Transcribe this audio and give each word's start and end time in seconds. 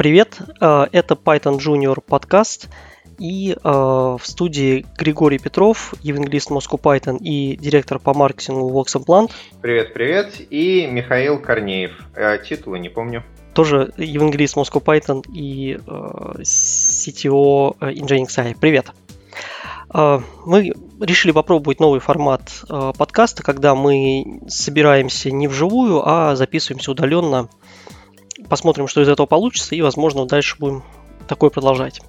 Привет, 0.00 0.38
э, 0.62 0.86
это 0.92 1.14
Python 1.14 1.58
Junior 1.58 2.00
подкаст. 2.00 2.70
И 3.18 3.52
э, 3.52 3.58
в 3.62 4.22
студии 4.22 4.86
Григорий 4.96 5.38
Петров, 5.38 5.92
евангелист 6.00 6.50
Moscow 6.50 6.80
Python 6.80 7.18
и 7.18 7.54
директор 7.58 7.98
по 7.98 8.14
маркетингу 8.14 8.70
Vox 8.70 8.98
Implant. 8.98 9.30
Привет, 9.60 9.92
привет. 9.92 10.40
И 10.48 10.86
Михаил 10.86 11.38
Корнеев. 11.38 11.92
Э, 12.14 12.38
титулы 12.38 12.78
не 12.78 12.88
помню. 12.88 13.24
Тоже 13.52 13.92
евангелист 13.98 14.56
Moscow 14.56 14.82
Python 14.82 15.22
и 15.34 15.78
CTO 15.84 17.76
Nginx 17.78 18.28
AI. 18.38 18.56
Привет. 18.58 18.86
Мы 19.92 20.72
решили 20.98 21.32
попробовать 21.32 21.78
новый 21.78 22.00
формат 22.00 22.64
подкаста, 22.96 23.42
когда 23.42 23.74
мы 23.74 24.40
собираемся 24.48 25.30
не 25.30 25.46
вживую, 25.46 26.08
а 26.08 26.36
записываемся 26.36 26.92
удаленно. 26.92 27.50
Посмотрим, 28.50 28.88
что 28.88 29.00
из 29.00 29.08
этого 29.08 29.26
получится, 29.26 29.76
и, 29.76 29.80
возможно, 29.80 30.26
дальше 30.26 30.56
будем 30.58 30.82
такое 31.28 31.50
продолжать. 31.50 32.00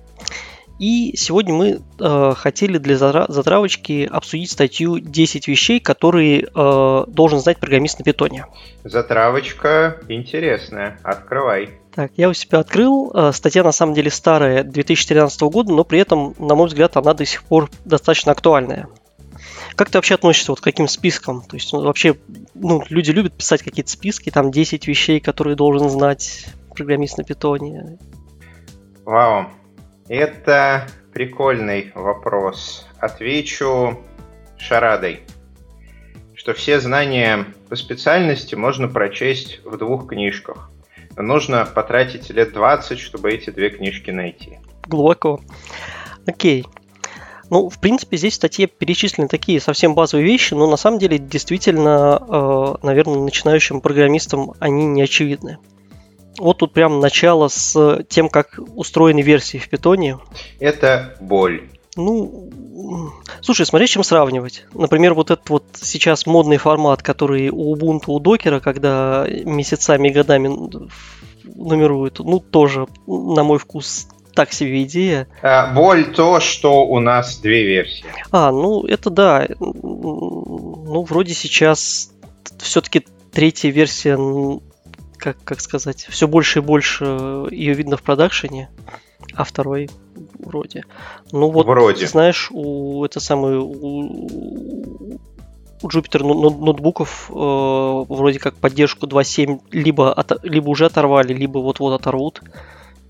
И 0.80 1.16
сегодня 1.16 1.54
мы 1.54 1.82
э, 2.00 2.34
хотели 2.36 2.80
для 2.80 2.98
затравочки 2.98 4.10
обсудить 4.12 4.50
статью 4.50 4.98
10 4.98 5.48
вещей, 5.48 5.80
которые 5.80 6.42
э, 6.42 7.04
должен 7.08 7.40
знать 7.40 7.60
программист 7.60 8.00
на 8.00 8.06
питоне. 8.06 8.48
Затравочка 8.84 10.00
интересная. 10.08 10.98
Открывай. 11.04 11.70
Так, 11.94 12.12
я 12.18 12.30
у 12.30 12.34
себя 12.34 12.58
открыл. 12.58 13.12
Э, 13.14 13.32
статья 13.32 13.64
на 13.64 13.72
самом 13.72 13.94
деле 13.94 14.10
старая, 14.10 14.64
2013 14.64 15.42
года, 15.42 15.72
но 15.72 15.84
при 15.84 16.00
этом, 16.00 16.34
на 16.40 16.56
мой 16.56 16.68
взгляд, 16.68 16.98
она 16.98 17.14
до 17.14 17.26
сих 17.26 17.44
пор 17.44 17.70
достаточно 17.86 18.32
актуальная. 18.32 18.88
Как 19.82 19.90
ты 19.90 19.98
вообще 19.98 20.14
относишься 20.14 20.52
вот 20.52 20.62
к 20.62 20.64
каким 20.64 20.88
спискам? 20.88 21.42
То 21.42 21.56
есть 21.56 21.74
ну, 21.74 21.82
вообще, 21.82 22.16
ну, 22.54 22.84
люди 22.90 23.10
любят 23.10 23.34
писать 23.34 23.64
какие-то 23.64 23.90
списки, 23.90 24.30
там 24.30 24.52
10 24.52 24.86
вещей, 24.86 25.20
которые 25.20 25.56
должен 25.56 25.90
знать 25.90 26.46
программист 26.76 27.18
на 27.18 27.24
питоне. 27.24 27.98
Вау, 29.06 29.48
это 30.08 30.88
прикольный 31.14 31.92
вопрос. 31.96 32.88
Отвечу 33.00 34.00
шарадой, 34.60 35.22
что 36.36 36.54
все 36.54 36.80
знания 36.80 37.48
по 37.68 37.76
специальности 37.76 38.54
можно 38.54 38.88
прочесть 38.88 39.62
в 39.66 39.78
двух 39.78 40.10
книжках. 40.10 40.70
Но 41.16 41.24
нужно 41.24 41.66
потратить 41.66 42.30
лет 42.30 42.54
20, 42.54 43.00
чтобы 43.00 43.32
эти 43.32 43.50
две 43.50 43.72
книжки 43.72 44.12
найти. 44.12 44.60
Глубоко. 44.86 45.42
Окей. 46.28 46.68
Ну, 47.52 47.68
в 47.70 47.80
принципе, 47.80 48.16
здесь 48.16 48.32
в 48.32 48.36
статье 48.38 48.66
перечислены 48.66 49.28
такие 49.28 49.60
совсем 49.60 49.94
базовые 49.94 50.26
вещи, 50.26 50.54
но 50.54 50.68
на 50.68 50.78
самом 50.78 51.00
деле 51.00 51.18
действительно, 51.20 52.18
э, 52.18 52.76
наверное, 52.82 53.20
начинающим 53.20 53.82
программистам 53.82 54.54
они 54.60 54.86
не 54.86 55.02
очевидны. 55.02 55.58
Вот 56.40 56.60
тут 56.60 56.72
прям 56.72 57.02
начало 57.02 57.50
с 57.50 58.06
тем, 58.08 58.30
как 58.30 58.58
устроены 58.74 59.22
версии 59.22 59.58
в 59.58 59.68
питоне. 59.68 60.18
Это 60.62 61.18
боль. 61.20 61.68
Ну, 61.98 62.50
слушай, 63.42 63.66
смотри, 63.66 63.88
чем 63.88 64.06
сравнивать. 64.06 64.66
Например, 64.74 65.14
вот 65.14 65.30
этот 65.30 65.50
вот 65.50 65.66
сейчас 65.74 66.26
модный 66.26 66.56
формат, 66.56 67.04
который 67.04 67.50
у 67.50 67.76
Ubuntu, 67.76 68.06
у 68.08 68.22
докера, 68.22 68.62
когда 68.62 69.28
месяцами 69.28 70.08
и 70.08 70.14
годами 70.14 70.48
нумеруют, 71.44 72.20
ну, 72.20 72.40
тоже, 72.40 72.88
на 73.06 73.44
мой 73.44 73.60
вкус, 73.60 74.08
так 74.34 74.54
себе 74.54 74.84
идея. 74.84 75.28
А, 75.42 75.74
боль 75.74 76.14
то, 76.14 76.40
что 76.40 76.86
у 76.86 77.00
нас 77.00 77.38
две 77.38 77.66
версии. 77.66 78.06
А, 78.32 78.52
ну, 78.52 78.86
это 78.86 79.10
да. 79.10 79.48
Ну, 79.60 81.06
вроде 81.08 81.34
сейчас 81.34 82.12
все-таки 82.60 83.06
третья 83.32 83.70
версия 83.70 84.18
как, 85.18 85.38
как 85.44 85.62
сказать, 85.62 86.08
все 86.10 86.28
больше 86.28 86.60
и 86.60 86.62
больше 86.62 87.06
ее 87.52 87.74
видно 87.74 87.96
в 87.96 88.02
продакшене, 88.02 88.70
а 89.36 89.44
второй 89.44 89.90
вроде. 90.40 90.84
Ну 91.32 91.50
вот, 91.50 91.68
вроде. 91.68 92.08
знаешь, 92.08 92.50
у 92.52 93.06
это 93.06 93.20
самое 93.20 93.60
у, 93.60 95.20
у 95.84 95.88
Jupyter 95.88 96.24
ноутбуков 96.24 97.30
э, 97.30 97.34
вроде 97.34 98.40
как 98.40 98.56
поддержку 98.56 99.06
2.7 99.08 99.62
либо, 99.72 100.12
от, 100.12 100.44
либо 100.44 100.70
уже 100.70 100.88
оторвали, 100.88 101.34
либо 101.34 101.60
вот-вот 101.60 101.94
оторвут. 101.94 102.42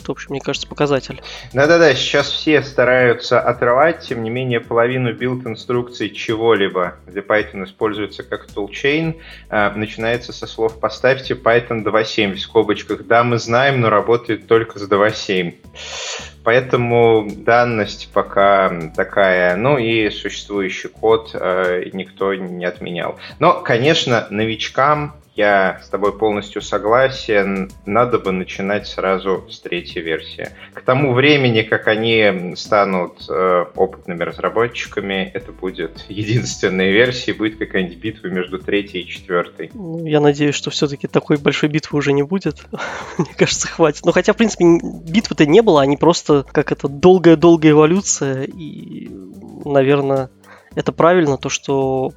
В 0.08 0.12
общем, 0.12 0.28
мне 0.32 0.42
кажется, 0.42 0.68
показатель. 0.68 1.22
Да-да-да, 1.54 1.94
сейчас 1.94 2.30
все 2.30 2.62
стараются 2.64 3.40
отрывать, 3.40 4.02
тем 4.02 4.24
не 4.24 4.30
менее, 4.30 4.60
половину 4.60 5.14
билд-инструкций 5.14 6.10
чего-либо, 6.10 6.96
где 7.08 7.20
Python 7.20 7.66
используется 7.66 8.24
как 8.24 8.48
toolchain, 8.48 9.20
э, 9.50 9.70
начинается 9.76 10.34
со 10.34 10.48
слов 10.48 10.80
«поставьте 10.80 11.34
Python 11.34 11.84
2.7» 11.84 12.34
в 12.34 12.40
скобочках. 12.40 13.06
Да, 13.06 13.24
мы 13.24 13.38
знаем, 13.38 13.82
но 13.82 13.90
работает 13.90 14.48
только 14.48 14.80
с 14.80 14.90
2.7. 14.90 15.56
Поэтому 16.44 17.28
данность 17.30 18.10
пока 18.14 18.92
такая, 18.96 19.56
ну 19.56 19.78
и 19.78 20.10
существующий 20.10 20.88
код 20.88 21.32
э, 21.34 21.90
никто 21.94 22.34
не 22.34 22.66
отменял. 22.66 23.20
Но, 23.40 23.62
конечно, 23.62 24.28
новичкам 24.32 25.21
я 25.36 25.80
с 25.84 25.90
тобой 25.90 26.18
полностью 26.18 26.62
согласен. 26.62 27.72
Надо 27.86 28.19
бы 28.19 28.31
начинать 28.31 28.88
сразу 28.88 29.46
с 29.50 29.59
третьей 29.59 30.02
версии. 30.02 30.50
К 30.74 30.81
тому 30.81 31.14
времени, 31.14 31.62
как 31.62 31.88
они 31.88 32.53
станут 32.56 33.30
э, 33.30 33.66
опытными 33.75 34.24
разработчиками, 34.24 35.31
это 35.34 35.52
будет 35.52 36.06
единственная 36.09 36.91
версия, 36.91 37.34
будет 37.34 37.58
какая-нибудь 37.58 37.97
битва 37.97 38.28
между 38.28 38.59
третьей 38.59 39.02
и 39.02 39.08
четвертой. 39.08 39.72
Ну, 39.74 40.06
я 40.06 40.20
надеюсь, 40.20 40.56
что 40.56 40.70
все-таки 40.70 41.08
такой 41.08 41.38
большой 41.38 41.70
битвы 41.70 42.00
уже 42.00 42.12
не 42.12 42.24
будет. 42.24 42.66
Мне 43.18 43.34
кажется, 43.38 43.68
хватит. 43.68 44.03
Ну, 44.06 44.12
хотя, 44.12 44.34
в 44.34 44.38
принципе, 44.38 44.66
битвы-то 44.84 45.46
не 45.46 45.62
было, 45.62 45.81
они 45.81 45.96
просто 45.96 46.46
как 46.52 46.72
это 46.72 46.90
долгая-долгая 46.90 47.72
эволюция. 47.72 48.44
И, 48.44 49.09
наверное, 49.64 50.30
это 50.75 50.91
правильно, 50.91 51.38
то, 51.38 51.50
что 51.50 52.14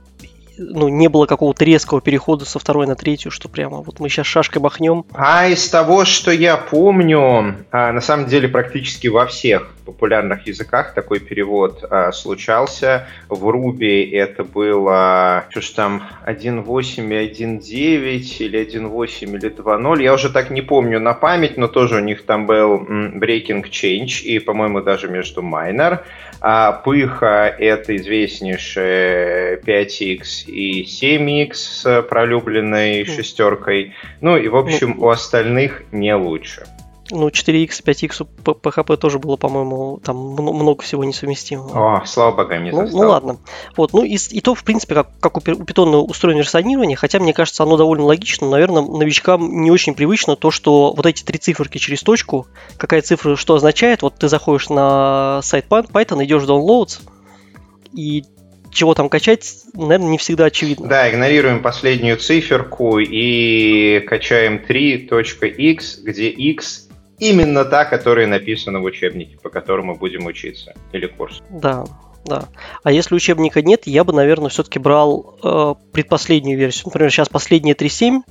ну, 0.59 0.88
не 0.88 1.09
было 1.09 1.26
какого-то 1.26 1.65
резкого 1.65 2.00
перехода 2.00 2.44
со 2.44 2.59
второй 2.59 2.87
на 2.87 2.97
третью, 2.97 3.31
что 3.31 3.48
прямо 3.48 3.78
вот 3.78 4.00
мы 4.00 4.09
сейчас 4.09 4.26
шашкой 4.26 4.62
махнем. 4.62 5.04
А 5.12 5.47
из 5.48 5.69
того, 5.69 6.04
что 6.04 6.31
я 6.31 6.56
помню, 6.56 7.56
а, 7.70 7.92
на 7.92 8.00
самом 8.00 8.26
деле 8.26 8.48
практически 8.48 9.09
во 9.09 9.26
всех 9.26 9.73
популярных 9.84 10.47
языках 10.47 10.95
такой 10.95 11.21
перевод 11.21 11.84
а, 11.89 12.12
случался. 12.12 13.06
В 13.28 13.49
Ruby 13.49 14.11
это 14.12 14.45
было, 14.45 15.45
что 15.50 15.61
ж 15.61 15.71
там, 15.71 16.03
1.8 16.27 17.09
и 17.09 17.33
1.9 17.33 18.37
или 18.39 18.61
1.8 18.61 19.25
или 19.25 19.50
2.0. 19.50 20.03
Я 20.03 20.15
уже 20.15 20.31
так 20.31 20.50
не 20.50 20.62
помню 20.62 21.00
на 21.00 21.15
память, 21.15 21.56
но 21.56 21.69
тоже 21.69 21.97
у 21.97 22.00
них 22.00 22.25
там 22.25 22.47
был 22.47 22.83
breaking 22.83 23.65
change 23.71 24.22
и, 24.22 24.39
по-моему, 24.39 24.81
даже 24.81 25.09
между 25.09 25.43
minor. 25.43 26.01
А 26.41 26.72
Пыха— 26.72 27.55
это 27.59 27.97
известнейшие 27.97 29.61
5x 29.61 30.47
и 30.47 30.84
7x 30.84 31.55
с 31.55 32.03
пролюбленной 32.03 33.05
шестеркой. 33.05 33.95
Ну 34.21 34.37
и, 34.37 34.49
в 34.49 34.56
общем, 34.56 34.99
у 34.99 35.09
остальных 35.09 35.84
не 35.93 36.15
лучше. 36.15 36.65
Ну, 37.10 37.28
4x, 37.28 37.82
5x 37.84 38.22
у 38.22 38.50
PHP 38.53 38.97
тоже 38.97 39.19
было, 39.19 39.37
по-моему, 39.37 40.00
там 40.03 40.16
много 40.16 40.82
всего 40.82 41.04
несовместимого. 41.04 41.98
О, 41.98 42.06
слава 42.06 42.34
богам, 42.34 42.65
не 42.65 42.70
ну, 42.70 42.88
ну 42.91 43.09
ладно. 43.09 43.37
Вот, 43.76 43.92
ну 43.92 44.04
и, 44.04 44.16
и 44.16 44.41
то, 44.41 44.54
в 44.54 44.65
принципе, 44.65 44.94
как, 44.94 45.09
как 45.20 45.37
у 45.37 45.41
Python 45.41 45.97
устроено 45.97 46.38
версионирование, 46.38 46.97
хотя 46.97 47.19
мне 47.19 47.34
кажется, 47.34 47.62
оно 47.62 47.76
довольно 47.76 48.04
логично, 48.04 48.48
наверное, 48.48 48.82
новичкам 48.82 49.62
не 49.62 49.70
очень 49.70 49.94
привычно 49.94 50.34
то, 50.34 50.50
что 50.50 50.94
вот 50.94 51.04
эти 51.04 51.22
три 51.22 51.38
циферки 51.38 51.76
через 51.76 52.03
точку, 52.03 52.47
какая 52.78 53.03
цифра 53.03 53.36
что 53.36 53.54
означает, 53.54 54.00
вот 54.00 54.15
ты 54.15 54.28
заходишь 54.28 54.71
на 54.71 55.41
сайт 55.42 55.66
Python, 55.69 56.25
идешь 56.25 56.42
в 56.42 56.50
downloads, 56.50 57.00
и 57.92 58.25
чего 58.75 58.94
там 58.94 59.09
качать, 59.09 59.62
наверное, 59.72 60.09
не 60.09 60.19
всегда 60.19 60.47
очевидно. 60.47 60.88
Да, 60.88 61.09
игнорируем 61.10 61.62
последнюю 61.62 62.16
циферку 62.16 62.98
и 62.98 64.00
качаем 64.00 64.60
3.x, 64.66 66.00
где 66.00 66.28
x 66.28 66.84
именно 67.24 67.64
та, 67.64 67.84
которая 67.84 68.26
написана 68.26 68.80
в 68.80 68.84
учебнике, 68.84 69.38
по 69.42 69.48
которому 69.48 69.97
будем 69.97 70.26
учиться, 70.26 70.74
или 70.92 71.06
курс. 71.06 71.42
Да, 71.50 71.84
да. 72.24 72.48
А 72.82 72.92
если 72.92 73.15
учебника 73.15 73.62
нет, 73.62 73.86
я 73.86 74.04
бы, 74.04 74.12
наверное, 74.12 74.50
все-таки 74.50 74.78
брал 74.78 75.38
э, 75.42 75.74
предпоследнюю 75.92 76.59
версию. 76.59 76.86
Например, 76.86 77.10
сейчас 77.10 77.28
последняя 77.28 77.72
3.7, 77.72 78.22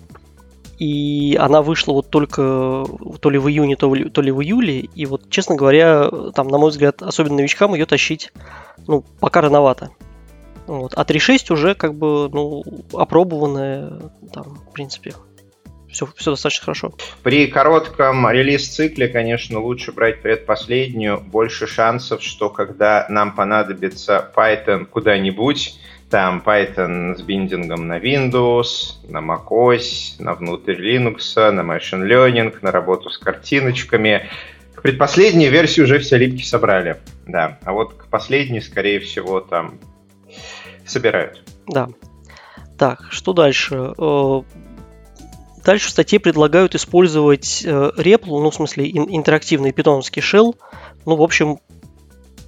и 0.78 1.38
она 1.40 1.62
вышла 1.62 1.94
вот 1.94 2.10
только 2.10 2.86
то 3.20 3.30
ли 3.30 3.38
в 3.38 3.50
июне, 3.50 3.76
то 3.76 3.94
ли, 3.94 4.10
то 4.10 4.22
ли 4.22 4.32
в 4.32 4.42
июле. 4.42 4.80
И 4.80 5.06
вот, 5.06 5.30
честно 5.30 5.56
говоря, 5.56 6.10
там, 6.36 6.48
на 6.48 6.58
мой 6.58 6.70
взгляд, 6.70 7.02
особенно 7.02 7.38
новичкам 7.38 7.74
ее 7.74 7.86
тащить, 7.86 8.32
ну, 8.88 9.04
пока 9.20 9.42
рановато. 9.42 9.90
Вот. 10.68 10.94
А 10.96 11.04
3.6 11.04 11.52
уже 11.52 11.76
как 11.76 11.96
бы, 11.96 12.30
ну, 12.32 12.64
опробованная, 12.94 14.00
там, 14.32 14.60
в 14.70 14.74
принципе, 14.74 15.14
все, 15.94 16.08
все 16.16 16.32
достаточно 16.32 16.66
хорошо. 16.66 16.94
При 17.22 17.48
коротком 17.48 18.30
релиз-цикле, 18.30 19.08
конечно, 19.08 19.60
лучше 19.60 19.92
брать 19.92 20.22
предпоследнюю. 20.22 21.22
Больше 21.22 21.68
шансов, 21.68 22.22
что 22.22 22.50
когда 22.50 23.06
нам 23.10 23.34
понадобится 23.36 24.30
Python 24.36 24.86
куда-нибудь, 24.86 25.80
там 26.10 26.44
Python 26.46 27.16
с 27.16 27.22
биндингом 27.22 27.88
на 27.88 28.00
Windows, 28.00 28.98
на 29.08 29.20
macOS, 29.20 30.16
на 30.20 30.34
внутрь 30.34 30.74
Linux, 30.74 31.52
на 31.52 31.62
Machine 31.62 32.08
Learning, 32.08 32.56
на 32.62 32.72
работу 32.72 33.10
с 33.10 33.18
картиночками. 33.18 34.30
К 34.76 34.82
предпоследней 34.82 35.50
версии 35.50 35.82
уже 35.82 36.00
все 36.00 36.18
липки 36.18 36.44
собрали, 36.44 36.98
да. 37.26 37.60
А 37.64 37.72
вот 37.72 37.94
к 37.94 38.08
последней, 38.08 38.62
скорее 38.62 39.00
всего, 39.00 39.40
там 39.40 39.80
собирают. 40.86 41.44
Да. 41.68 41.88
Так, 42.78 43.08
что 43.12 43.34
дальше? 43.34 43.94
Э, 45.64 45.66
дальше 45.66 45.88
в 45.88 45.92
статье 45.92 46.20
предлагают 46.20 46.76
использовать 46.76 47.64
REPL, 47.66 48.42
ну, 48.42 48.52
в 48.52 48.56
смысле, 48.56 48.90
интерактивный 48.90 49.72
питоновский 49.72 50.22
shell. 50.22 50.56
Ну, 51.06 51.16
в 51.16 51.22
общем, 51.22 51.60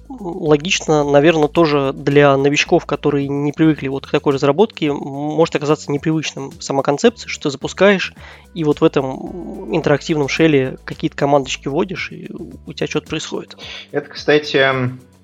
логично, 0.08 1.04
наверное, 1.04 1.48
тоже 1.48 1.92
для 1.92 2.36
новичков, 2.36 2.86
которые 2.86 3.28
не 3.28 3.52
привыкли 3.52 3.88
вот 3.88 4.06
к 4.06 4.10
такой 4.10 4.34
разработке, 4.34 4.92
может 4.92 5.56
оказаться 5.56 5.90
непривычным 5.90 6.52
сама 6.60 6.82
концепция, 6.82 7.28
что 7.28 7.44
ты 7.44 7.50
запускаешь, 7.50 8.14
и 8.54 8.64
вот 8.64 8.80
в 8.80 8.84
этом 8.84 9.74
интерактивном 9.74 10.28
шеле 10.28 10.78
какие-то 10.84 11.16
командочки 11.16 11.68
вводишь, 11.68 12.12
и 12.12 12.30
у 12.30 12.72
тебя 12.72 12.86
что-то 12.86 13.08
происходит. 13.08 13.56
Это, 13.90 14.08
кстати, 14.08 14.64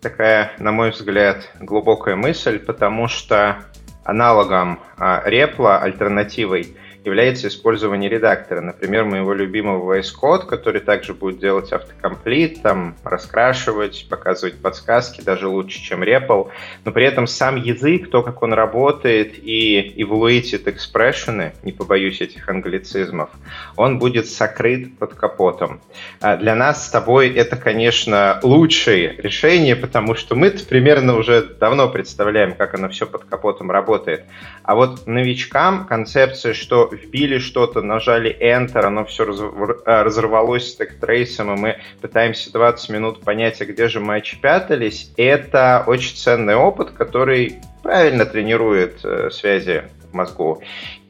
такая, 0.00 0.52
на 0.58 0.72
мой 0.72 0.90
взгляд, 0.90 1.48
глубокая 1.60 2.16
мысль, 2.16 2.58
потому 2.58 3.06
что 3.06 3.64
аналогом 4.04 4.80
репла, 4.98 5.78
альтернативой 5.78 6.76
является 7.04 7.48
использование 7.48 8.08
редактора. 8.08 8.60
Например, 8.60 9.04
моего 9.04 9.32
любимого 9.32 9.94
VS 9.94 10.12
Code, 10.20 10.46
который 10.46 10.80
также 10.80 11.14
будет 11.14 11.38
делать 11.38 11.72
автокомплит, 11.72 12.62
там, 12.62 12.96
раскрашивать, 13.04 14.06
показывать 14.08 14.60
подсказки, 14.60 15.20
даже 15.20 15.48
лучше, 15.48 15.80
чем 15.80 16.02
REPL. 16.02 16.48
Но 16.84 16.92
при 16.92 17.04
этом 17.04 17.26
сам 17.26 17.56
язык, 17.56 18.10
то, 18.10 18.22
как 18.22 18.42
он 18.42 18.52
работает 18.52 19.34
и 19.36 19.94
evaluated 19.96 20.64
expression, 20.64 21.52
не 21.62 21.72
побоюсь 21.72 22.20
этих 22.20 22.48
англицизмов, 22.48 23.30
он 23.76 23.98
будет 23.98 24.28
сокрыт 24.28 24.96
под 24.98 25.14
капотом. 25.14 25.80
А 26.20 26.36
для 26.36 26.54
нас 26.54 26.86
с 26.86 26.90
тобой 26.90 27.30
это, 27.30 27.56
конечно, 27.56 28.38
лучшее 28.42 29.16
решение, 29.18 29.76
потому 29.76 30.14
что 30.14 30.34
мы 30.34 30.50
примерно 30.50 31.16
уже 31.16 31.42
давно 31.42 31.88
представляем, 31.88 32.54
как 32.54 32.74
оно 32.74 32.88
все 32.88 33.06
под 33.06 33.24
капотом 33.24 33.70
работает. 33.70 34.24
А 34.62 34.74
вот 34.74 35.06
новичкам 35.06 35.86
концепция, 35.86 36.54
что 36.54 36.91
вбили 36.92 37.38
что-то, 37.38 37.82
нажали 37.82 38.36
Enter, 38.40 38.84
оно 38.84 39.04
все 39.04 39.24
э, 39.24 40.02
разорвалось 40.02 40.72
с 40.72 40.76
трейсом, 40.76 41.54
и 41.54 41.58
мы 41.58 41.76
пытаемся 42.00 42.52
20 42.52 42.90
минут 42.90 43.20
понять, 43.22 43.60
а 43.60 43.64
где 43.64 43.88
же 43.88 44.00
мы 44.00 44.16
очепятались, 44.16 45.12
это 45.16 45.84
очень 45.86 46.16
ценный 46.16 46.54
опыт, 46.54 46.90
который 46.90 47.60
правильно 47.82 48.26
тренирует 48.26 49.04
э, 49.04 49.30
связи 49.30 49.84
в 50.10 50.14
мозгу. 50.14 50.62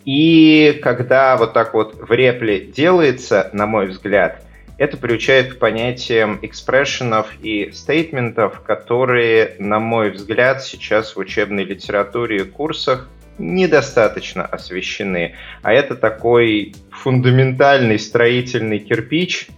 И 0.04 0.80
когда 0.82 1.36
вот 1.36 1.52
так 1.52 1.74
вот 1.74 1.94
в 1.94 2.12
репле 2.12 2.60
делается, 2.60 3.50
на 3.52 3.66
мой 3.66 3.86
взгляд, 3.86 4.42
это 4.78 4.96
приучает 4.96 5.54
к 5.54 5.58
понятиям 5.58 6.38
экспрессионов 6.42 7.28
и 7.40 7.70
стейтментов, 7.72 8.62
которые, 8.62 9.54
на 9.58 9.78
мой 9.78 10.10
взгляд, 10.10 10.62
сейчас 10.64 11.14
в 11.14 11.20
учебной 11.20 11.64
литературе 11.64 12.38
и 12.38 12.44
курсах 12.44 13.08
недостаточно 13.42 14.46
освещены. 14.46 15.34
А 15.62 15.72
это 15.72 15.96
такой 15.96 16.74
фундаментальный 16.90 17.98
строительный 17.98 18.78
кирпич. 18.78 19.48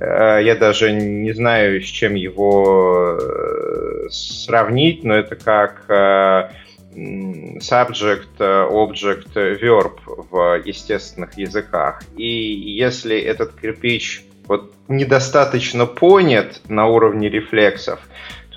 Э, 0.00 0.40
я 0.42 0.56
даже 0.56 0.92
не 0.92 1.32
знаю, 1.32 1.80
с 1.82 1.86
чем 1.86 2.14
его 2.14 3.18
э, 3.20 4.08
сравнить, 4.10 5.04
но 5.04 5.14
это 5.14 5.36
как 5.36 5.84
э, 5.88 6.50
subject, 6.94 8.38
object, 8.38 9.34
verb 9.34 9.98
в 10.06 10.62
естественных 10.64 11.36
языках. 11.38 12.02
И 12.16 12.26
если 12.26 13.18
этот 13.18 13.60
кирпич 13.60 14.24
вот 14.46 14.72
недостаточно 14.88 15.84
понят 15.84 16.62
на 16.68 16.86
уровне 16.86 17.28
рефлексов, 17.28 18.00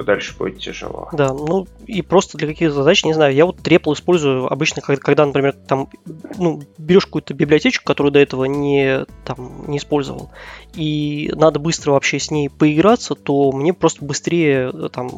то 0.01 0.05
дальше 0.05 0.35
будет 0.37 0.59
тяжело. 0.59 1.09
Да, 1.13 1.33
ну 1.33 1.67
и 1.85 2.01
просто 2.01 2.37
для 2.37 2.47
каких 2.47 2.73
задач, 2.73 3.05
не 3.05 3.13
знаю, 3.13 3.33
я 3.33 3.45
вот 3.45 3.57
трепл 3.57 3.93
использую 3.93 4.51
обычно, 4.51 4.81
когда, 4.81 5.25
например, 5.25 5.53
там, 5.53 5.89
ну, 6.37 6.61
берешь 6.77 7.05
какую-то 7.05 7.33
библиотечку, 7.33 7.85
которую 7.85 8.11
до 8.11 8.19
этого 8.19 8.45
не, 8.45 9.05
там, 9.25 9.65
не 9.67 9.77
использовал, 9.77 10.31
и 10.73 11.31
надо 11.35 11.59
быстро 11.59 11.91
вообще 11.91 12.19
с 12.19 12.31
ней 12.31 12.49
поиграться, 12.49 13.15
то 13.15 13.51
мне 13.51 13.73
просто 13.73 14.03
быстрее, 14.03 14.89
там, 14.89 15.09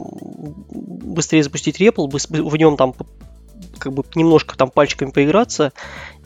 быстрее 0.69 1.43
запустить 1.43 1.79
репл, 1.79 2.07
в 2.07 2.55
нем 2.57 2.75
там 2.77 2.93
как 3.79 3.93
бы 3.93 4.03
немножко 4.15 4.57
там 4.57 4.69
пальчиками 4.69 5.11
поиграться 5.11 5.71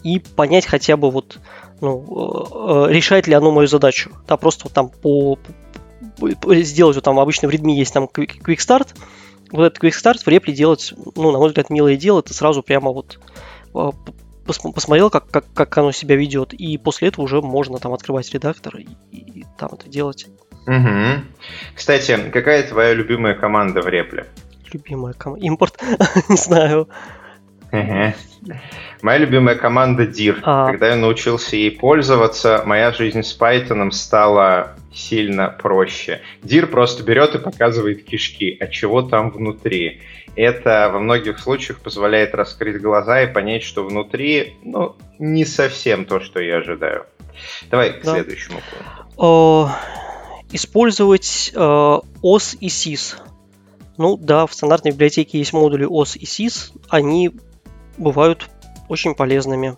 и 0.03 0.19
понять 0.19 0.65
хотя 0.65 0.97
бы 0.97 1.11
вот 1.11 1.39
ну, 1.81 2.87
э, 2.87 2.89
э, 2.89 2.93
решает 2.93 3.27
ли 3.27 3.33
оно 3.33 3.51
мою 3.51 3.67
задачу. 3.67 4.11
Да, 4.27 4.37
просто 4.37 4.65
вот 4.65 4.73
там 4.73 4.89
по, 4.89 5.37
сделать, 6.63 6.95
вот 6.95 7.03
там 7.03 7.19
обычно 7.19 7.47
в 7.47 7.51
Redmi 7.51 7.71
есть 7.71 7.93
там 7.93 8.05
Quick 8.05 8.57
Start, 8.57 8.89
вот 9.51 9.65
этот 9.65 9.83
Quick 9.83 9.91
Start 9.91 10.19
в 10.23 10.27
репле 10.27 10.53
делать, 10.53 10.93
ну, 11.15 11.31
на 11.31 11.37
мой 11.37 11.49
взгляд, 11.49 11.69
милое 11.69 11.95
дело, 11.95 12.21
ты 12.21 12.33
сразу 12.33 12.63
прямо 12.63 12.91
вот 12.91 13.19
а, 13.73 13.91
посмотрел, 14.45 15.09
как, 15.09 15.29
как, 15.29 15.45
как 15.53 15.77
оно 15.77 15.91
себя 15.91 16.15
ведет, 16.15 16.53
и 16.53 16.77
после 16.77 17.09
этого 17.09 17.25
уже 17.25 17.41
можно 17.41 17.79
там 17.79 17.93
открывать 17.93 18.31
редактор 18.33 18.77
и, 18.77 18.87
и 19.11 19.45
там 19.57 19.71
это 19.73 19.89
делать. 19.89 20.27
Угу. 20.65 21.23
Кстати, 21.75 22.29
какая 22.31 22.67
твоя 22.67 22.93
любимая 22.93 23.35
команда 23.35 23.81
в 23.81 23.87
репле? 23.87 24.25
Любимая 24.71 25.13
команда? 25.13 25.45
Импорт? 25.45 25.81
Не 26.29 26.35
знаю. 26.35 26.89
Моя 29.01 29.19
любимая 29.19 29.55
команда 29.55 30.03
DIR. 30.03 30.39
А. 30.43 30.67
Когда 30.67 30.89
я 30.89 30.95
научился 30.95 31.55
ей 31.55 31.71
пользоваться, 31.71 32.63
моя 32.65 32.91
жизнь 32.91 33.23
с 33.23 33.37
Python 33.37 33.91
стала 33.91 34.75
сильно 34.93 35.49
проще. 35.49 36.21
DIR 36.43 36.67
просто 36.67 37.03
берет 37.03 37.35
и 37.35 37.39
показывает 37.39 38.03
кишки, 38.03 38.57
а 38.59 38.67
чего 38.67 39.01
там 39.01 39.31
внутри. 39.31 40.01
Это 40.35 40.89
во 40.93 40.99
многих 40.99 41.39
случаях 41.39 41.79
позволяет 41.79 42.35
раскрыть 42.35 42.79
глаза 42.81 43.23
и 43.23 43.33
понять, 43.33 43.63
что 43.63 43.83
внутри, 43.83 44.55
ну, 44.63 44.95
не 45.17 45.45
совсем 45.45 46.05
то, 46.05 46.19
что 46.19 46.39
я 46.39 46.57
ожидаю. 46.57 47.05
Давай 47.69 47.93
к 47.93 48.03
да. 48.03 48.13
следующему 48.13 48.59
О, 49.15 49.71
использовать 50.51 51.51
э, 51.53 51.59
OS 51.59 52.57
и 52.59 52.67
SIS. 52.67 53.15
Ну 53.97 54.15
да, 54.15 54.45
в 54.45 54.53
стандартной 54.53 54.91
библиотеке 54.91 55.39
есть 55.39 55.53
модули 55.53 55.87
OS 55.87 56.17
и 56.17 56.25
SIS. 56.25 56.71
Они 56.89 57.31
бывают 57.97 58.49
очень 58.89 59.15
полезными. 59.15 59.77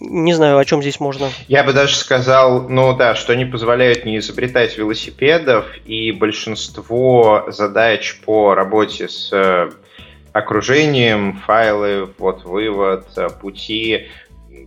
Не 0.00 0.34
знаю, 0.34 0.58
о 0.58 0.64
чем 0.64 0.82
здесь 0.82 0.98
можно. 0.98 1.28
Я 1.48 1.62
бы 1.62 1.72
даже 1.72 1.96
сказал, 1.96 2.68
ну 2.68 2.96
да, 2.96 3.14
что 3.14 3.32
они 3.32 3.44
позволяют 3.44 4.04
не 4.04 4.18
изобретать 4.18 4.76
велосипедов, 4.76 5.66
и 5.84 6.10
большинство 6.12 7.44
задач 7.48 8.20
по 8.24 8.54
работе 8.54 9.08
с 9.08 9.32
э, 9.32 9.70
окружением, 10.32 11.40
файлы, 11.46 12.08
вот 12.18 12.44
вывод, 12.44 13.06
э, 13.16 13.28
пути, 13.40 14.08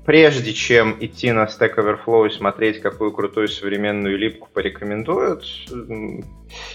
прежде 0.06 0.54
чем 0.54 0.96
идти 1.00 1.32
на 1.32 1.46
Stack 1.46 1.76
Overflow 1.76 2.28
и 2.28 2.30
смотреть, 2.30 2.82
какую 2.82 3.12
крутую 3.12 3.48
современную 3.48 4.18
липку 4.18 4.50
порекомендуют, 4.54 5.44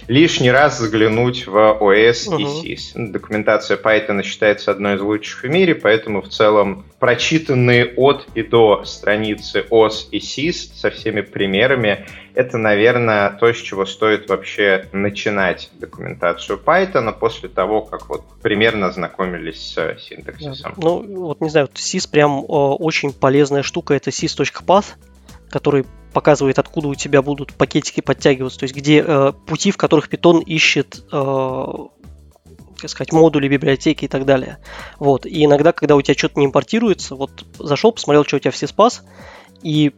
лишний 0.09 0.51
раз 0.51 0.79
заглянуть 0.79 1.47
в 1.47 1.57
OS 1.57 2.29
угу. 2.29 2.39
и 2.39 2.75
SIS. 2.75 3.11
Документация 3.11 3.77
Python 3.77 4.23
считается 4.23 4.71
одной 4.71 4.97
из 4.97 5.01
лучших 5.01 5.45
в 5.45 5.49
мире, 5.49 5.75
поэтому 5.75 6.23
в 6.23 6.29
целом 6.29 6.85
прочитанные 6.99 7.93
от 7.97 8.27
и 8.35 8.43
до 8.43 8.85
страницы 8.85 9.65
OS 9.71 10.09
и 10.11 10.19
SIS 10.19 10.75
со 10.75 10.91
всеми 10.91 11.21
примерами 11.23 12.07
это, 12.35 12.57
наверное, 12.57 13.31
то, 13.31 13.53
с 13.53 13.59
чего 13.59 13.85
стоит 13.85 14.29
вообще 14.29 14.89
начинать 14.93 15.71
документацию 15.79 16.59
Python 16.65 17.13
после 17.19 17.49
того, 17.49 17.83
как 17.83 18.09
вот 18.09 18.25
примерно 18.43 18.87
ознакомились 18.87 19.61
с 19.61 19.99
синтаксисом. 20.01 20.75
Ну, 20.77 21.03
вот 21.27 21.41
не 21.41 21.51
знаю, 21.51 21.69
SIS 21.75 22.11
прям 22.11 22.41
э, 22.41 22.45
очень 23.03 23.13
полезная 23.13 23.63
штука, 23.63 23.95
это 23.95 24.11
sys.path, 24.11 24.85
который 25.51 25.85
показывает, 26.13 26.59
откуда 26.59 26.89
у 26.89 26.95
тебя 26.95 27.23
будут 27.23 27.53
пакетики 27.55 28.01
подтягиваться, 28.01 28.61
то 28.61 28.65
есть 28.65 28.75
где 28.75 29.03
э, 29.07 29.33
пути, 29.47 29.71
в 29.71 29.77
которых 29.77 30.09
Python 30.09 30.43
ищет 30.45 31.05
э, 31.11 31.65
как 32.79 32.91
сказать, 32.91 33.13
модули, 33.13 33.49
библиотеки 33.49 34.05
и 34.05 34.09
так 34.09 34.25
далее. 34.25 34.59
Вот. 34.99 35.25
И 35.25 35.45
иногда, 35.45 35.73
когда 35.73 35.95
у 35.95 36.03
тебя 36.03 36.17
что-то 36.17 36.39
не 36.41 36.47
импортируется, 36.47 37.15
вот 37.15 37.45
зашел, 37.59 37.93
посмотрел, 37.93 38.25
что 38.25 38.37
у 38.37 38.39
тебя 38.41 38.51
все 38.51 38.67
спас, 38.67 39.05
и 39.63 39.93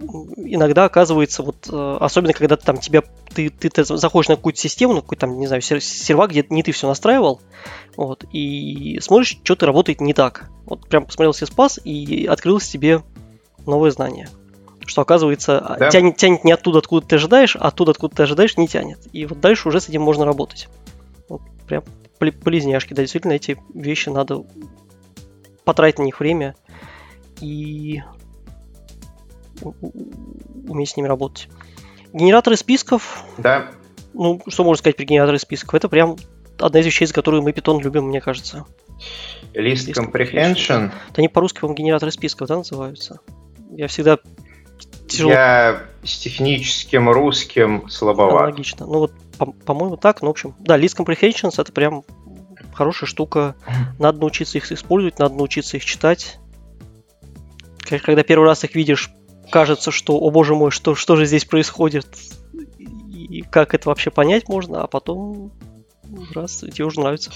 иногда 0.00 0.84
оказывается, 0.84 1.42
вот, 1.42 1.68
э, 1.70 1.96
особенно 2.00 2.32
когда 2.32 2.56
ты, 2.56 2.64
там 2.64 2.78
тебя, 2.78 3.02
ты, 3.34 3.50
ты, 3.50 3.68
ты 3.68 3.84
заходишь 3.84 4.28
на 4.28 4.36
какую-то 4.36 4.58
систему, 4.58 4.94
на 4.94 5.00
какой-то 5.00 5.22
там, 5.22 5.38
не 5.38 5.46
знаю, 5.46 5.62
сервак, 5.62 6.30
где 6.30 6.44
не 6.48 6.62
ты 6.62 6.72
все 6.72 6.86
настраивал, 6.86 7.40
вот, 7.96 8.24
и 8.32 8.98
смотришь, 9.00 9.38
что-то 9.42 9.66
работает 9.66 10.00
не 10.00 10.14
так. 10.14 10.50
Вот 10.66 10.88
прям 10.88 11.06
посмотрел 11.06 11.32
все 11.32 11.46
спас 11.46 11.80
и 11.82 12.26
открылось 12.26 12.68
тебе 12.68 13.02
новое 13.66 13.90
знание. 13.90 14.28
Что 14.86 15.02
оказывается, 15.02 15.58
а, 15.58 15.78
да. 15.78 15.90
тянет, 15.90 16.16
тянет 16.16 16.44
не 16.44 16.52
оттуда, 16.52 16.78
откуда 16.78 17.06
ты 17.06 17.16
ожидаешь, 17.16 17.56
а 17.56 17.68
оттуда, 17.68 17.90
откуда 17.90 18.16
ты 18.16 18.22
ожидаешь, 18.22 18.56
не 18.56 18.68
тянет. 18.68 19.00
И 19.12 19.26
вот 19.26 19.40
дальше 19.40 19.68
уже 19.68 19.80
с 19.80 19.88
этим 19.88 20.02
можно 20.02 20.24
работать. 20.24 20.68
Вот 21.28 21.42
прям 21.66 21.84
полезняшки. 22.18 22.94
Да, 22.94 23.02
действительно, 23.02 23.32
эти 23.32 23.58
вещи 23.74 24.08
надо 24.08 24.44
потратить 25.64 25.98
на 25.98 26.04
них 26.04 26.20
время 26.20 26.54
и 27.40 28.02
уметь 30.68 30.90
с 30.90 30.96
ними 30.96 31.06
работать. 31.06 31.48
Генераторы 32.12 32.56
списков. 32.56 33.24
Да. 33.38 33.70
Ну, 34.14 34.42
что 34.48 34.64
можно 34.64 34.78
сказать 34.78 34.96
про 34.96 35.04
генераторы 35.04 35.38
списков? 35.38 35.74
Это 35.74 35.88
прям 35.88 36.16
одна 36.58 36.80
из 36.80 36.86
вещей, 36.86 37.06
за 37.06 37.14
которую 37.14 37.42
мы 37.42 37.50
Python 37.50 37.80
любим, 37.82 38.04
мне 38.04 38.20
кажется. 38.20 38.64
List 39.54 39.92
comprehension. 39.92 40.92
Это 41.10 41.18
они 41.18 41.28
по-русски, 41.28 41.60
по 41.60 41.72
генераторы 41.72 42.12
списков, 42.12 42.48
да, 42.48 42.56
называются? 42.56 43.20
Я 43.70 43.88
всегда 43.88 44.18
тяжело... 45.06 45.32
Я 45.32 45.82
с 46.02 46.18
техническим 46.18 47.10
русским 47.10 47.88
слабоват. 47.88 48.52
Логично. 48.52 48.86
Ну 48.86 48.98
вот, 48.98 49.12
по-моему, 49.64 49.96
так. 49.96 50.22
Ну, 50.22 50.28
в 50.28 50.30
общем, 50.30 50.54
да, 50.58 50.78
list 50.78 50.96
comprehensions 50.96 51.60
это 51.60 51.72
прям 51.72 52.04
хорошая 52.72 53.08
штука. 53.08 53.56
Надо 53.98 54.20
научиться 54.20 54.58
их 54.58 54.70
использовать, 54.70 55.18
надо 55.18 55.34
научиться 55.34 55.76
их 55.76 55.84
читать. 55.84 56.38
Когда 57.80 58.22
первый 58.22 58.44
раз 58.44 58.64
их 58.64 58.74
видишь, 58.74 59.10
кажется, 59.50 59.90
что, 59.90 60.18
о 60.18 60.30
боже 60.30 60.54
мой, 60.54 60.70
что, 60.70 60.94
что 60.94 61.16
же 61.16 61.26
здесь 61.26 61.44
происходит, 61.44 62.06
и 62.78 63.42
как 63.42 63.74
это 63.74 63.88
вообще 63.88 64.10
понять 64.10 64.48
можно, 64.48 64.82
а 64.82 64.86
потом 64.86 65.52
раз, 66.34 66.60
тебе 66.60 66.84
уже 66.84 67.00
нравится. 67.00 67.30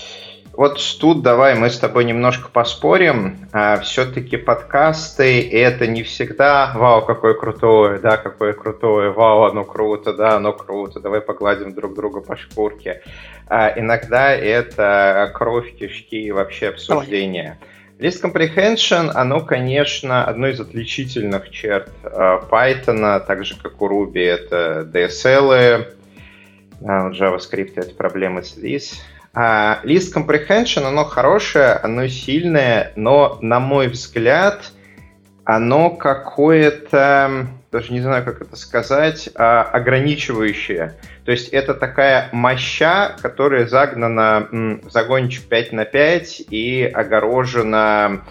Вот 0.55 0.79
тут 1.01 1.23
давай 1.23 1.55
мы 1.55 1.71
с 1.71 1.79
тобой 1.79 2.05
немножко 2.05 2.51
поспорим. 2.51 3.49
А, 3.53 3.79
все-таки 3.79 4.37
подкасты 4.37 5.49
это 5.49 5.87
не 5.87 6.03
всегда 6.03 6.73
вау, 6.75 7.07
какое 7.07 7.33
крутое, 7.33 7.99
да, 7.99 8.19
какое 8.19 8.53
крутое, 8.53 9.11
вау, 9.11 9.45
оно 9.45 9.65
круто, 9.65 10.13
да, 10.13 10.37
оно 10.37 10.53
круто, 10.53 11.01
давай 11.01 11.23
погладим 11.23 11.73
друг 11.73 11.95
друга 11.95 12.21
по 12.21 12.37
шкурке. 12.37 13.03
А, 13.47 13.73
иногда 13.75 14.35
это 14.35 15.31
кровь, 15.35 15.75
кишки 15.75 16.21
и 16.23 16.33
вообще 16.33 16.69
обсуждение. 16.69 17.59
List 18.03 18.21
Comprehension, 18.21 19.13
оно, 19.15 19.41
конечно, 19.41 20.25
одно 20.25 20.49
из 20.49 20.59
отличительных 20.59 21.51
черт 21.51 21.89
а, 22.03 22.41
Python, 22.51 23.25
так 23.25 23.45
же, 23.45 23.55
как 23.57 23.81
у 23.81 23.89
Ruby, 23.89 24.25
это 24.25 24.91
DSL, 24.93 25.87
у 26.81 26.85
JavaScript 26.85 27.75
это 27.77 27.95
проблемы 27.95 28.43
с 28.43 28.59
this. 28.59 28.95
А 29.35 29.81
list 29.85 30.13
comprehension, 30.15 30.83
оно 30.83 31.05
хорошее, 31.05 31.75
оно 31.75 32.09
сильное, 32.09 32.93
но, 32.97 33.39
на 33.41 33.61
мой 33.61 33.87
взгляд, 33.87 34.73
оно 35.45 35.91
какое-то, 35.91 37.47
даже 37.73 37.93
не 37.93 38.01
знаю, 38.01 38.23
как 38.23 38.43
это 38.43 38.55
сказать, 38.55 39.31
а, 39.35 39.63
ограничивающее. 39.63 40.95
То 41.25 41.33
есть 41.33 41.49
это 41.49 41.73
такая 41.73 42.29
моща, 42.33 43.17
которая 43.23 43.67
загнана 43.67 44.47
в 44.51 44.91
загончик 44.91 45.45
5 45.45 45.73
на 45.73 45.85
5 45.87 46.43
и 46.51 46.85
огорожена 46.85 48.23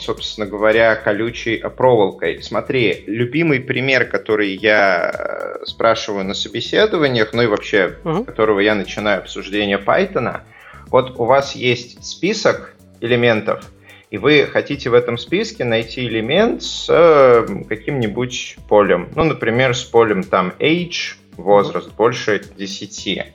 собственно 0.00 0.46
говоря, 0.46 0.94
колючей 0.96 1.58
проволокой. 1.58 2.42
Смотри, 2.42 3.04
любимый 3.06 3.60
пример, 3.60 4.06
который 4.06 4.54
я 4.54 5.10
э, 5.12 5.64
спрашиваю 5.66 6.24
на 6.24 6.34
собеседованиях, 6.34 7.34
ну 7.34 7.42
и 7.42 7.46
вообще, 7.46 7.96
uh-huh. 8.02 8.24
которого 8.24 8.60
я 8.60 8.74
начинаю 8.74 9.18
обсуждение 9.18 9.76
Python, 9.76 10.40
вот 10.86 11.18
у 11.18 11.24
вас 11.24 11.54
есть 11.54 12.02
список 12.06 12.74
элементов, 13.00 13.70
и 14.10 14.18
вы 14.18 14.46
хотите 14.46 14.90
в 14.90 14.94
этом 14.94 15.18
списке 15.18 15.64
найти 15.64 16.06
элемент 16.06 16.62
с 16.62 16.86
э, 16.88 17.46
каким-нибудь 17.68 18.56
полем. 18.68 19.08
Ну, 19.14 19.24
например, 19.24 19.74
с 19.74 19.82
полем 19.82 20.22
там 20.22 20.52
age, 20.58 21.14
возраст, 21.36 21.92
больше 21.94 22.42
10. 22.56 23.34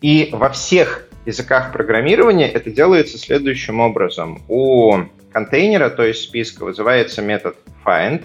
И 0.00 0.28
во 0.32 0.48
всех 0.48 1.08
языках 1.26 1.72
программирования 1.72 2.48
это 2.48 2.70
делается 2.70 3.18
следующим 3.18 3.80
образом. 3.80 4.42
У 4.48 4.94
контейнера, 5.32 5.90
то 5.90 6.02
есть 6.02 6.22
списка, 6.22 6.64
вызывается 6.64 7.20
метод 7.20 7.56
find, 7.84 8.24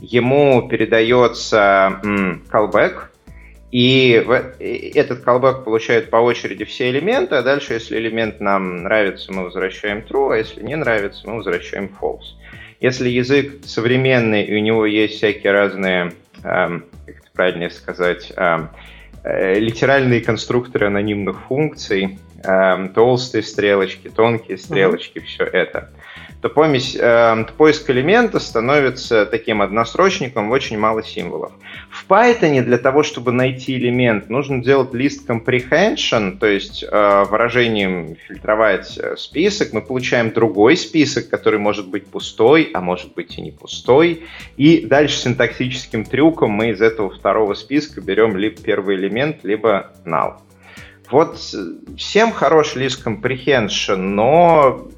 ему 0.00 0.66
передается 0.68 2.00
callback, 2.50 3.09
и 3.70 4.12
этот 4.94 5.24
callback 5.24 5.62
получает 5.62 6.10
по 6.10 6.16
очереди 6.16 6.64
все 6.64 6.90
элементы, 6.90 7.36
а 7.36 7.42
дальше, 7.42 7.74
если 7.74 7.98
элемент 7.98 8.40
нам 8.40 8.82
нравится, 8.82 9.32
мы 9.32 9.44
возвращаем 9.44 9.98
true, 9.98 10.34
а 10.34 10.36
если 10.36 10.62
не 10.62 10.74
нравится, 10.74 11.28
мы 11.28 11.36
возвращаем 11.36 11.90
false. 12.00 12.34
Если 12.80 13.08
язык 13.08 13.64
современный, 13.64 14.42
и 14.42 14.56
у 14.56 14.58
него 14.58 14.86
есть 14.86 15.16
всякие 15.16 15.52
разные, 15.52 16.12
эм, 16.42 16.86
как 17.06 17.16
это 17.16 17.28
правильнее 17.32 17.70
сказать, 17.70 18.32
эм, 18.36 18.70
э, 19.22 19.60
литеральные 19.60 20.22
конструкторы 20.22 20.86
анонимных 20.86 21.40
функций, 21.46 22.18
эм, 22.42 22.88
толстые 22.88 23.42
стрелочки, 23.42 24.08
тонкие 24.08 24.58
стрелочки, 24.58 25.18
mm-hmm. 25.18 25.26
все 25.26 25.44
это 25.44 25.90
то, 26.40 26.48
помесь, 26.48 26.96
э, 26.98 27.44
поиск 27.58 27.90
элемента 27.90 28.38
становится 28.38 29.26
таким 29.26 29.60
однострочником, 29.60 30.50
очень 30.50 30.78
мало 30.78 31.02
символов. 31.02 31.52
В 31.90 32.08
Python 32.08 32.62
для 32.62 32.78
того, 32.78 33.02
чтобы 33.02 33.32
найти 33.32 33.76
элемент, 33.76 34.30
нужно 34.30 34.62
делать 34.62 34.92
list 34.92 35.26
comprehension, 35.26 36.38
то 36.38 36.46
есть 36.46 36.82
э, 36.82 37.24
выражением 37.28 38.16
фильтровать 38.26 38.96
э, 38.96 39.16
список. 39.16 39.74
Мы 39.74 39.82
получаем 39.82 40.32
другой 40.32 40.78
список, 40.78 41.28
который 41.28 41.58
может 41.58 41.88
быть 41.88 42.06
пустой, 42.06 42.70
а 42.72 42.80
может 42.80 43.12
быть 43.12 43.36
и 43.36 43.42
не 43.42 43.50
пустой. 43.50 44.24
И 44.56 44.86
дальше 44.86 45.18
синтаксическим 45.18 46.04
трюком 46.04 46.52
мы 46.52 46.70
из 46.70 46.80
этого 46.80 47.10
второго 47.10 47.52
списка 47.52 48.00
берем 48.00 48.36
либо 48.36 48.58
первый 48.60 48.96
элемент, 48.96 49.44
либо 49.44 49.92
null. 50.06 50.38
Вот 51.10 51.38
э, 51.52 51.96
всем 51.98 52.32
хорош 52.32 52.76
list 52.76 53.04
comprehension, 53.04 53.96
но 53.96 54.88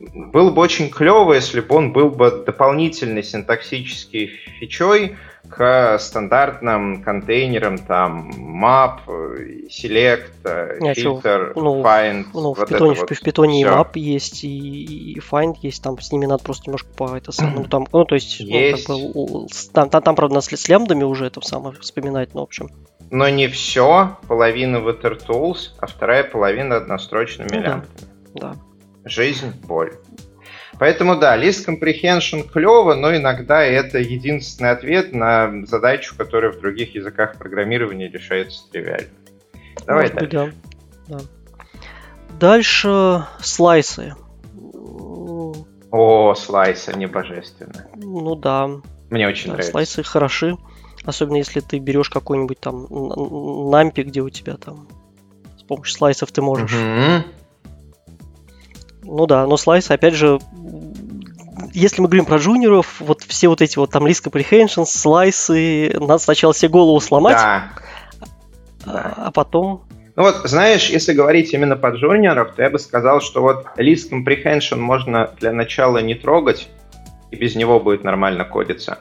было 0.00 0.50
бы 0.50 0.60
очень 0.60 0.90
клево, 0.90 1.34
если 1.34 1.60
бы 1.60 1.74
он 1.76 1.92
был 1.92 2.10
бы 2.10 2.30
дополнительной 2.44 3.22
синтаксической 3.22 4.26
фичой 4.58 5.16
к 5.48 5.98
стандартным 5.98 7.02
контейнерам, 7.02 7.78
там, 7.78 8.30
map, 8.30 9.00
select, 9.68 10.42
filter, 10.42 11.52
ну, 11.54 11.82
find. 11.82 12.26
Ну, 12.32 12.54
вот 12.54 12.58
в, 12.58 12.66
питоне, 12.66 12.94
вот 12.98 13.10
в 13.10 13.22
питоне 13.22 13.60
и 13.60 13.64
map 13.64 13.90
есть, 13.94 14.42
и, 14.44 15.12
и 15.12 15.18
find 15.18 15.56
есть, 15.60 15.82
там 15.82 16.00
с 16.00 16.10
ними 16.12 16.26
надо 16.26 16.42
просто 16.42 16.64
немножко 16.66 16.88
по 16.96 17.14
это 17.14 17.30
ну, 17.40 17.64
там, 17.64 17.86
ну, 17.92 18.04
то 18.04 18.14
есть, 18.14 18.40
есть. 18.40 18.88
Ну, 18.88 19.12
как 19.12 19.14
бы, 19.14 19.46
там, 19.72 19.90
там, 19.90 20.02
там, 20.02 20.16
правда, 20.16 20.40
с, 20.40 20.68
лямбдами 20.68 21.04
уже 21.04 21.26
это 21.26 21.40
самое 21.42 21.76
вспоминать, 21.78 22.34
но, 22.34 22.40
в 22.40 22.44
общем. 22.44 22.70
Но 23.10 23.28
не 23.28 23.48
все, 23.48 24.16
половина 24.26 24.80
в 24.80 24.88
Tools, 24.88 25.72
а 25.78 25.86
вторая 25.86 26.24
половина 26.24 26.76
однострочными 26.76 27.48
ну, 27.52 27.60
лямбдами. 27.60 27.86
Да. 28.34 28.52
да 28.52 28.56
жизнь, 29.04 29.52
боль. 29.66 29.92
Поэтому 30.78 31.16
да, 31.16 31.38
list 31.38 31.66
comprehension 31.66 32.48
клево, 32.48 32.94
но 32.94 33.14
иногда 33.14 33.62
это 33.62 33.98
единственный 33.98 34.70
ответ 34.70 35.12
на 35.12 35.64
задачу, 35.66 36.14
которая 36.16 36.52
в 36.52 36.60
других 36.60 36.94
языках 36.94 37.36
программирования 37.38 38.08
решается 38.08 38.68
тривиально. 38.70 39.10
Давай 39.86 40.10
Может 40.10 40.30
дальше. 40.30 40.36
Быть, 40.36 40.54
да. 41.08 41.18
да. 41.18 41.24
Дальше 42.40 43.26
слайсы. 43.40 44.14
О, 45.90 46.34
слайсы, 46.34 46.88
они 46.88 47.06
божественны. 47.06 47.86
Ну 47.94 48.34
да. 48.34 48.68
Мне 49.10 49.28
очень 49.28 49.46
да, 49.46 49.52
нравится. 49.52 49.70
Слайсы 49.70 50.02
хороши. 50.02 50.56
Особенно 51.04 51.36
если 51.36 51.60
ты 51.60 51.78
берешь 51.78 52.10
какой-нибудь 52.10 52.58
там 52.58 52.88
нампи, 53.70 54.02
где 54.02 54.22
у 54.22 54.30
тебя 54.30 54.56
там 54.56 54.88
с 55.56 55.62
помощью 55.62 55.94
слайсов 55.94 56.32
ты 56.32 56.42
можешь 56.42 56.72
mm-hmm 56.72 57.24
ну 59.04 59.26
да, 59.26 59.46
но 59.46 59.56
слайсы, 59.56 59.92
опять 59.92 60.14
же, 60.14 60.38
если 61.72 62.00
мы 62.00 62.08
говорим 62.08 62.24
про 62.24 62.38
джуниоров, 62.38 63.00
вот 63.00 63.22
все 63.22 63.48
вот 63.48 63.62
эти 63.62 63.78
вот 63.78 63.90
там 63.90 64.06
list 64.06 64.24
comprehension, 64.24 64.84
слайсы, 64.86 65.94
надо 65.98 66.18
сначала 66.18 66.54
себе 66.54 66.70
голову 66.70 67.00
сломать, 67.00 67.36
да. 67.36 67.70
А, 68.86 69.14
а 69.26 69.30
потом... 69.30 69.82
Ну 70.16 70.22
вот, 70.22 70.36
знаешь, 70.44 70.90
если 70.90 71.12
говорить 71.12 71.52
именно 71.52 71.76
под 71.76 71.96
джуниоров, 71.96 72.54
то 72.54 72.62
я 72.62 72.70
бы 72.70 72.78
сказал, 72.78 73.20
что 73.20 73.42
вот 73.42 73.66
list 73.76 74.10
comprehension 74.10 74.76
можно 74.76 75.30
для 75.40 75.52
начала 75.52 75.98
не 75.98 76.14
трогать, 76.14 76.68
и 77.30 77.36
без 77.36 77.56
него 77.56 77.80
будет 77.80 78.04
нормально 78.04 78.44
кодиться. 78.44 79.00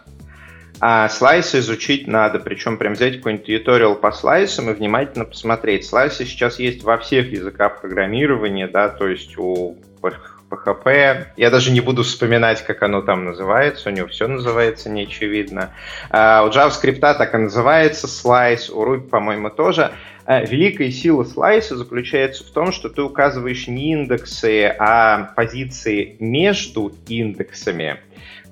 А 0.85 1.07
слайсы 1.07 1.59
изучить 1.59 2.07
надо, 2.07 2.39
причем 2.39 2.77
прям 2.77 2.91
взять 2.91 3.15
какой-нибудь 3.15 3.45
туториал 3.45 3.95
по 3.95 4.11
слайсам 4.11 4.69
и 4.69 4.73
внимательно 4.73 5.23
посмотреть. 5.23 5.85
Слайсы 5.85 6.25
сейчас 6.25 6.59
есть 6.59 6.83
во 6.83 6.97
всех 6.97 7.31
языках 7.31 7.79
программирования, 7.79 8.67
да, 8.67 8.89
то 8.89 9.07
есть 9.07 9.37
у 9.37 9.77
PHP. 10.01 11.27
Я 11.37 11.49
даже 11.51 11.71
не 11.71 11.79
буду 11.79 12.03
вспоминать, 12.03 12.65
как 12.65 12.83
оно 12.83 13.01
там 13.01 13.23
называется, 13.23 13.87
у 13.87 13.93
него 13.93 14.09
все 14.09 14.27
называется 14.27 14.89
неочевидно. 14.89 15.69
А 16.09 16.43
у 16.43 16.49
JavaScript 16.49 16.99
так 16.99 17.33
и 17.33 17.37
называется 17.37 18.09
слайс, 18.09 18.69
у 18.69 18.83
Ruby, 18.83 19.07
по-моему, 19.07 19.51
тоже. 19.51 19.93
А 20.25 20.41
великая 20.41 20.91
сила 20.91 21.23
слайса 21.23 21.77
заключается 21.77 22.43
в 22.43 22.49
том, 22.49 22.73
что 22.73 22.89
ты 22.89 23.01
указываешь 23.01 23.69
не 23.69 23.93
индексы, 23.93 24.75
а 24.77 25.31
позиции 25.37 26.17
между 26.19 26.93
индексами. 27.07 28.01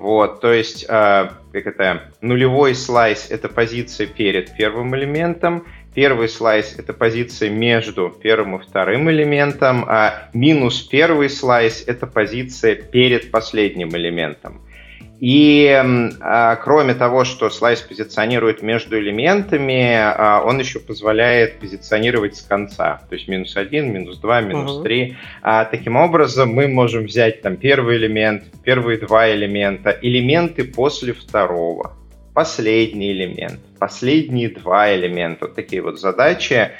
Вот, 0.01 0.41
то 0.41 0.51
есть, 0.51 0.83
э, 0.89 1.29
как 1.53 1.67
это, 1.67 2.11
нулевой 2.21 2.73
слайс— 2.73 3.27
это 3.29 3.47
позиция 3.49 4.07
перед 4.07 4.51
первым 4.57 4.95
элементом, 4.95 5.63
Первый 5.93 6.29
слайс– 6.29 6.73
это 6.77 6.93
позиция 6.93 7.49
между 7.49 8.09
первым 8.09 8.55
и 8.55 8.59
вторым 8.59 9.11
элементом, 9.11 9.83
а 9.89 10.29
минус 10.33 10.81
первый 10.81 11.29
слайс– 11.29 11.83
это 11.87 12.07
позиция 12.07 12.75
перед 12.75 13.29
последним 13.29 13.89
элементом. 13.89 14.61
И 15.21 15.69
а, 16.19 16.55
кроме 16.55 16.95
того, 16.95 17.25
что 17.25 17.51
слайс 17.51 17.79
позиционирует 17.81 18.63
между 18.63 18.97
элементами, 18.97 19.93
а, 19.93 20.41
он 20.43 20.57
еще 20.57 20.79
позволяет 20.79 21.59
позиционировать 21.59 22.37
с 22.37 22.41
конца. 22.41 23.03
То 23.07 23.13
есть 23.13 23.27
минус 23.27 23.55
один, 23.55 23.93
минус 23.93 24.17
два, 24.17 24.41
минус 24.41 24.81
три. 24.81 25.15
А, 25.43 25.65
таким 25.65 25.95
образом, 25.95 26.49
мы 26.49 26.67
можем 26.67 27.05
взять 27.05 27.43
там 27.43 27.55
первый 27.55 27.97
элемент, 27.97 28.45
первые 28.63 28.97
два 28.97 29.31
элемента, 29.31 29.95
элементы 30.01 30.63
после 30.63 31.13
второго 31.13 31.95
последний 32.33 33.11
элемент, 33.11 33.59
последние 33.77 34.49
два 34.49 34.95
элемента, 34.95 35.45
вот 35.45 35.53
такие 35.53 35.83
вот 35.83 35.99
задачи. 35.99 36.71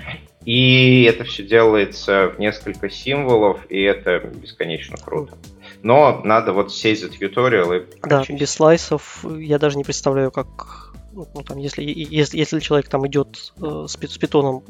И 0.46 1.04
это 1.04 1.26
все 1.26 1.44
делается 1.44 2.34
в 2.36 2.40
несколько 2.40 2.90
символов, 2.90 3.60
и 3.70 3.80
это 3.84 4.18
бесконечно 4.18 4.98
круто. 4.98 5.38
Но 5.84 6.22
надо 6.24 6.54
вот 6.54 6.74
сесть 6.74 7.02
за 7.02 7.10
тьюториал 7.10 7.74
и 7.74 7.84
Да, 8.04 8.24
без 8.30 8.52
слайсов 8.52 9.26
я 9.26 9.58
даже 9.58 9.78
не 9.78 9.84
представляю, 9.84 10.32
как 10.32 10.94
ну, 11.14 11.44
там, 11.46 11.58
если, 11.58 11.84
если, 11.84 12.38
если 12.38 12.60
человек 12.60 12.88
там 12.88 13.06
идет 13.08 13.54
э, 13.62 13.86
с, 13.88 13.94
с 13.94 14.18
питоном 14.18 14.64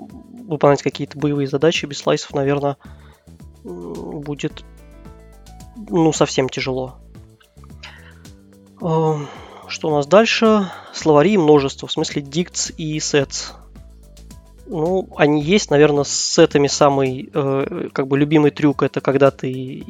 выполнять 0.47 0.81
какие-то 0.81 1.17
боевые 1.17 1.47
задачи, 1.47 1.85
без 1.85 1.99
слайсов, 1.99 2.33
наверное, 2.33 2.77
будет 3.63 4.63
ну, 5.89 6.11
совсем 6.13 6.49
тяжело. 6.49 6.95
Эм, 8.81 9.27
что 9.67 9.89
у 9.89 9.91
нас 9.91 10.07
дальше? 10.07 10.69
Словари 10.93 11.37
множество, 11.37 11.87
в 11.87 11.91
смысле 11.91 12.21
dicts 12.21 12.73
и 12.75 12.97
sets. 12.97 13.53
Ну, 14.67 15.09
они 15.17 15.41
есть, 15.41 15.69
наверное, 15.69 16.03
с 16.03 16.11
сетами 16.11 16.67
самый 16.67 17.29
э, 17.33 17.89
как 17.93 18.07
бы 18.07 18.17
любимый 18.17 18.51
трюк 18.51 18.83
это 18.83 19.01
когда 19.01 19.31
ты 19.31 19.83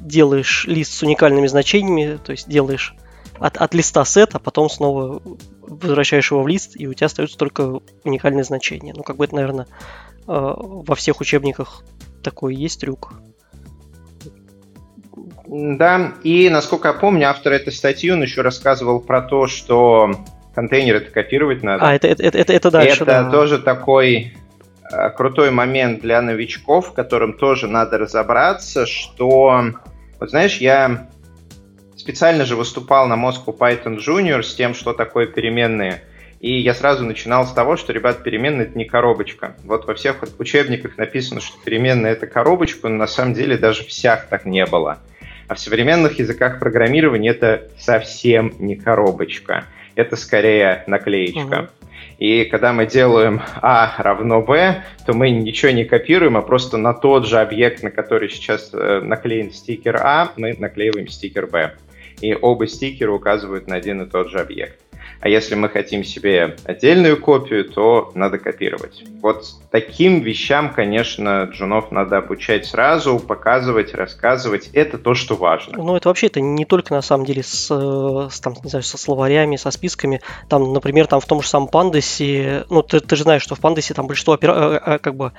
делаешь 0.00 0.66
лист 0.66 0.92
с 0.92 1.02
уникальными 1.02 1.46
значениями, 1.46 2.18
то 2.22 2.32
есть 2.32 2.48
делаешь 2.48 2.94
от, 3.38 3.56
от 3.56 3.74
листа 3.74 4.04
сет, 4.04 4.34
а 4.34 4.38
потом 4.38 4.68
снова 4.68 5.22
возвращаешь 5.62 6.30
его 6.30 6.42
в 6.42 6.48
лист, 6.48 6.72
и 6.74 6.86
у 6.86 6.94
тебя 6.94 7.06
остаются 7.06 7.38
только 7.38 7.80
уникальные 8.04 8.44
значения. 8.44 8.92
Ну, 8.94 9.02
как 9.02 9.16
бы 9.16 9.24
это, 9.24 9.34
наверное, 9.34 9.66
э, 9.66 9.66
во 10.26 10.94
всех 10.94 11.20
учебниках 11.20 11.82
такой 12.22 12.54
есть 12.54 12.80
трюк. 12.80 13.14
Да, 15.46 16.14
и 16.22 16.48
насколько 16.48 16.88
я 16.88 16.94
помню, 16.94 17.28
автор 17.28 17.52
этой 17.52 17.72
статьи, 17.72 18.10
он 18.10 18.22
еще 18.22 18.42
рассказывал 18.42 19.00
про 19.00 19.22
то, 19.22 19.48
что 19.48 20.12
контейнер 20.54 20.96
это 20.96 21.10
копировать 21.10 21.62
надо. 21.62 21.86
А, 21.86 21.94
это, 21.94 22.08
это, 22.08 22.26
это, 22.26 22.52
это 22.52 22.70
дальше, 22.70 23.02
Это 23.02 23.04
да. 23.04 23.30
тоже 23.30 23.58
такой 23.58 24.34
э, 24.90 25.10
крутой 25.10 25.50
момент 25.50 26.00
для 26.00 26.20
новичков, 26.22 26.88
в 26.88 26.92
котором 26.92 27.34
тоже 27.34 27.68
надо 27.68 27.98
разобраться, 27.98 28.86
что, 28.86 29.62
вот 30.18 30.30
знаешь, 30.30 30.58
я 30.58 31.08
специально 31.96 32.44
же 32.44 32.56
выступал 32.56 33.06
на 33.06 33.14
Moscow 33.14 33.56
Python 33.56 33.98
Junior 33.98 34.42
с 34.42 34.54
тем, 34.54 34.74
что 34.74 34.92
такое 34.92 35.26
переменные. 35.26 36.02
И 36.40 36.58
я 36.58 36.72
сразу 36.72 37.04
начинал 37.04 37.46
с 37.46 37.52
того, 37.52 37.76
что, 37.76 37.92
ребят, 37.92 38.22
переменная 38.22 38.64
это 38.64 38.78
не 38.78 38.86
коробочка. 38.86 39.56
Вот 39.64 39.86
во 39.86 39.94
всех 39.94 40.24
учебниках 40.38 40.96
написано, 40.96 41.42
что 41.42 41.62
переменная 41.62 42.12
это 42.12 42.26
коробочка, 42.26 42.88
но 42.88 42.96
на 42.96 43.06
самом 43.06 43.34
деле 43.34 43.58
даже 43.58 43.84
всех 43.84 44.26
так 44.28 44.46
не 44.46 44.64
было. 44.64 44.98
А 45.48 45.54
в 45.54 45.58
современных 45.58 46.18
языках 46.18 46.58
программирования 46.58 47.30
это 47.30 47.68
совсем 47.78 48.54
не 48.58 48.76
коробочка. 48.76 49.64
Это 50.00 50.16
скорее 50.16 50.82
наклеечка. 50.86 51.58
Угу. 51.58 51.68
И 52.18 52.44
когда 52.44 52.72
мы 52.72 52.86
делаем 52.86 53.42
А 53.60 53.94
равно 53.98 54.40
Б, 54.40 54.82
то 55.06 55.12
мы 55.12 55.30
ничего 55.30 55.72
не 55.72 55.84
копируем, 55.84 56.38
а 56.38 56.42
просто 56.42 56.78
на 56.78 56.94
тот 56.94 57.26
же 57.26 57.38
объект, 57.38 57.82
на 57.82 57.90
который 57.90 58.30
сейчас 58.30 58.70
э, 58.72 59.00
наклеен 59.02 59.52
стикер 59.52 59.96
А, 59.96 60.32
мы 60.36 60.54
наклеиваем 60.58 61.08
стикер 61.08 61.46
Б. 61.46 61.74
И 62.22 62.34
оба 62.34 62.66
стикера 62.66 63.12
указывают 63.12 63.68
на 63.68 63.76
один 63.76 64.02
и 64.02 64.06
тот 64.06 64.30
же 64.30 64.38
объект. 64.38 64.78
А 65.20 65.28
если 65.28 65.54
мы 65.54 65.68
хотим 65.68 66.02
себе 66.02 66.56
отдельную 66.64 67.20
копию, 67.20 67.66
то 67.68 68.10
надо 68.14 68.38
копировать. 68.38 69.04
Вот 69.20 69.44
таким 69.70 70.20
вещам, 70.20 70.72
конечно, 70.72 71.44
джунов 71.52 71.92
надо 71.92 72.16
обучать 72.16 72.64
сразу, 72.64 73.18
показывать, 73.18 73.94
рассказывать. 73.94 74.70
Это 74.72 74.96
то, 74.96 75.14
что 75.14 75.36
важно. 75.36 75.76
Ну, 75.76 75.94
это 75.94 76.08
вообще 76.08 76.28
это 76.28 76.40
не 76.40 76.64
только 76.64 76.94
на 76.94 77.02
самом 77.02 77.26
деле 77.26 77.42
с, 77.42 77.66
с 77.66 78.40
там, 78.40 78.54
не 78.64 78.70
знаю, 78.70 78.82
со 78.82 78.96
словарями, 78.96 79.56
со 79.56 79.70
списками. 79.70 80.22
Там, 80.48 80.72
например, 80.72 81.06
там 81.06 81.20
в 81.20 81.26
том 81.26 81.42
же 81.42 81.48
самом 81.48 81.68
пандасе, 81.68 82.64
ну, 82.70 82.82
ты, 82.82 83.00
ты 83.00 83.14
же 83.16 83.24
знаешь, 83.24 83.42
что 83.42 83.54
в 83.54 83.60
пандасе 83.60 83.92
там 83.92 84.06
большинство, 84.06 84.34
опера... 84.34 84.52
Э, 84.52 84.94
э, 84.94 84.98
как 84.98 85.16
бы, 85.16 85.32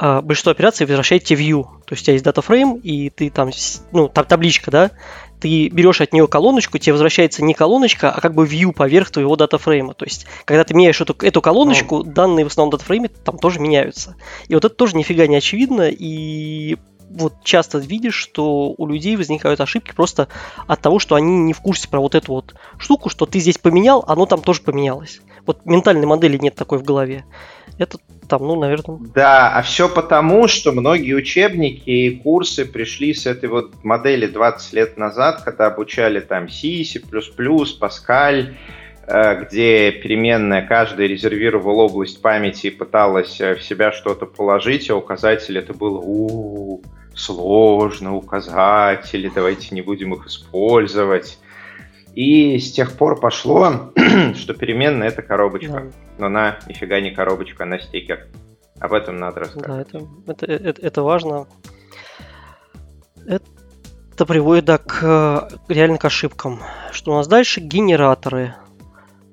э, 0.00 0.20
большинство 0.22 0.50
операций 0.50 0.86
возвращает 0.86 1.22
тебе 1.22 1.44
view. 1.44 1.62
То 1.86 1.92
есть 1.92 2.02
у 2.02 2.04
тебя 2.06 2.12
есть 2.14 2.24
датафрейм, 2.24 2.74
и 2.74 3.10
ты 3.10 3.30
там, 3.30 3.50
ну, 3.92 4.08
там 4.08 4.24
табличка, 4.24 4.72
да, 4.72 4.90
ты 5.40 5.68
берешь 5.68 6.00
от 6.00 6.12
нее 6.12 6.28
колоночку, 6.28 6.78
тебе 6.78 6.92
возвращается 6.92 7.42
не 7.42 7.54
колоночка, 7.54 8.10
а 8.10 8.20
как 8.20 8.34
бы 8.34 8.46
view 8.46 8.72
поверх 8.72 9.10
твоего 9.10 9.36
датафрейма. 9.36 9.94
То 9.94 10.04
есть, 10.04 10.26
когда 10.44 10.64
ты 10.64 10.74
меняешь 10.74 11.00
эту, 11.00 11.16
эту 11.24 11.40
колоночку, 11.40 12.00
mm. 12.00 12.12
данные 12.12 12.44
в 12.44 12.48
основном 12.48 12.70
датафрейме 12.70 13.08
там 13.08 13.38
тоже 13.38 13.58
меняются. 13.60 14.16
И 14.48 14.54
вот 14.54 14.64
это 14.64 14.74
тоже 14.74 14.96
нифига 14.96 15.26
не 15.26 15.36
очевидно, 15.36 15.88
и 15.88 16.76
вот 17.10 17.42
часто 17.42 17.78
видишь, 17.78 18.14
что 18.14 18.74
у 18.76 18.86
людей 18.86 19.16
возникают 19.16 19.60
ошибки 19.60 19.92
просто 19.92 20.28
от 20.66 20.80
того, 20.80 20.98
что 20.98 21.16
они 21.16 21.38
не 21.38 21.52
в 21.52 21.60
курсе 21.60 21.88
про 21.88 22.00
вот 22.00 22.14
эту 22.14 22.32
вот 22.32 22.54
штуку, 22.78 23.08
что 23.08 23.26
ты 23.26 23.40
здесь 23.40 23.58
поменял, 23.58 24.04
оно 24.06 24.26
там 24.26 24.40
тоже 24.42 24.62
поменялось. 24.62 25.20
Вот 25.50 25.66
ментальной 25.66 26.06
модели 26.06 26.38
нет 26.38 26.54
такой 26.54 26.78
в 26.78 26.84
голове. 26.84 27.24
Это 27.76 27.98
там, 28.28 28.46
ну, 28.46 28.54
наверное... 28.54 29.00
Да, 29.12 29.52
а 29.52 29.62
все 29.62 29.88
потому, 29.88 30.46
что 30.46 30.70
многие 30.70 31.14
учебники 31.14 31.90
и 31.90 32.16
курсы 32.18 32.64
пришли 32.64 33.12
с 33.12 33.26
этой 33.26 33.48
вот 33.48 33.82
модели 33.82 34.28
20 34.28 34.72
лет 34.74 34.96
назад, 34.96 35.42
когда 35.42 35.66
обучали 35.66 36.20
там 36.20 36.48
C, 36.48 36.84
C++, 36.84 37.00
Pascal, 37.00 38.54
э, 39.08 39.42
где 39.42 39.90
переменная 39.90 40.64
каждая 40.64 41.08
резервировала 41.08 41.82
область 41.82 42.22
памяти 42.22 42.68
и 42.68 42.70
пыталась 42.70 43.40
э, 43.40 43.56
в 43.56 43.62
себя 43.64 43.90
что-то 43.90 44.26
положить, 44.26 44.88
а 44.88 44.94
указатель 44.94 45.58
это 45.58 45.74
было 45.74 45.98
у, 45.98 46.82
сложно, 47.16 48.14
указатели, 48.14 49.32
давайте 49.34 49.74
не 49.74 49.82
будем 49.82 50.14
их 50.14 50.28
использовать. 50.28 51.38
И 52.20 52.58
с 52.58 52.70
тех 52.70 52.92
пор 52.98 53.18
пошло, 53.18 53.92
что 54.34 54.52
переменная 54.52 55.08
это 55.08 55.22
коробочка. 55.22 55.72
Да. 55.72 55.90
Но 56.18 56.26
она 56.26 56.58
нифига 56.68 57.00
не 57.00 57.12
коробочка, 57.12 57.64
она 57.64 57.78
стикер. 57.78 58.26
Об 58.78 58.92
этом 58.92 59.16
надо 59.16 59.40
рассказать. 59.40 59.66
Да, 59.66 59.80
это, 59.80 60.06
это, 60.26 60.44
это, 60.44 60.82
это 60.82 61.02
важно. 61.02 61.46
Это 63.26 64.26
приводит 64.26 64.66
да, 64.66 64.76
к 64.76 65.48
реально 65.68 65.96
к 65.96 66.04
ошибкам. 66.04 66.60
Что 66.92 67.12
у 67.12 67.14
нас 67.14 67.26
дальше? 67.26 67.62
Генераторы. 67.62 68.54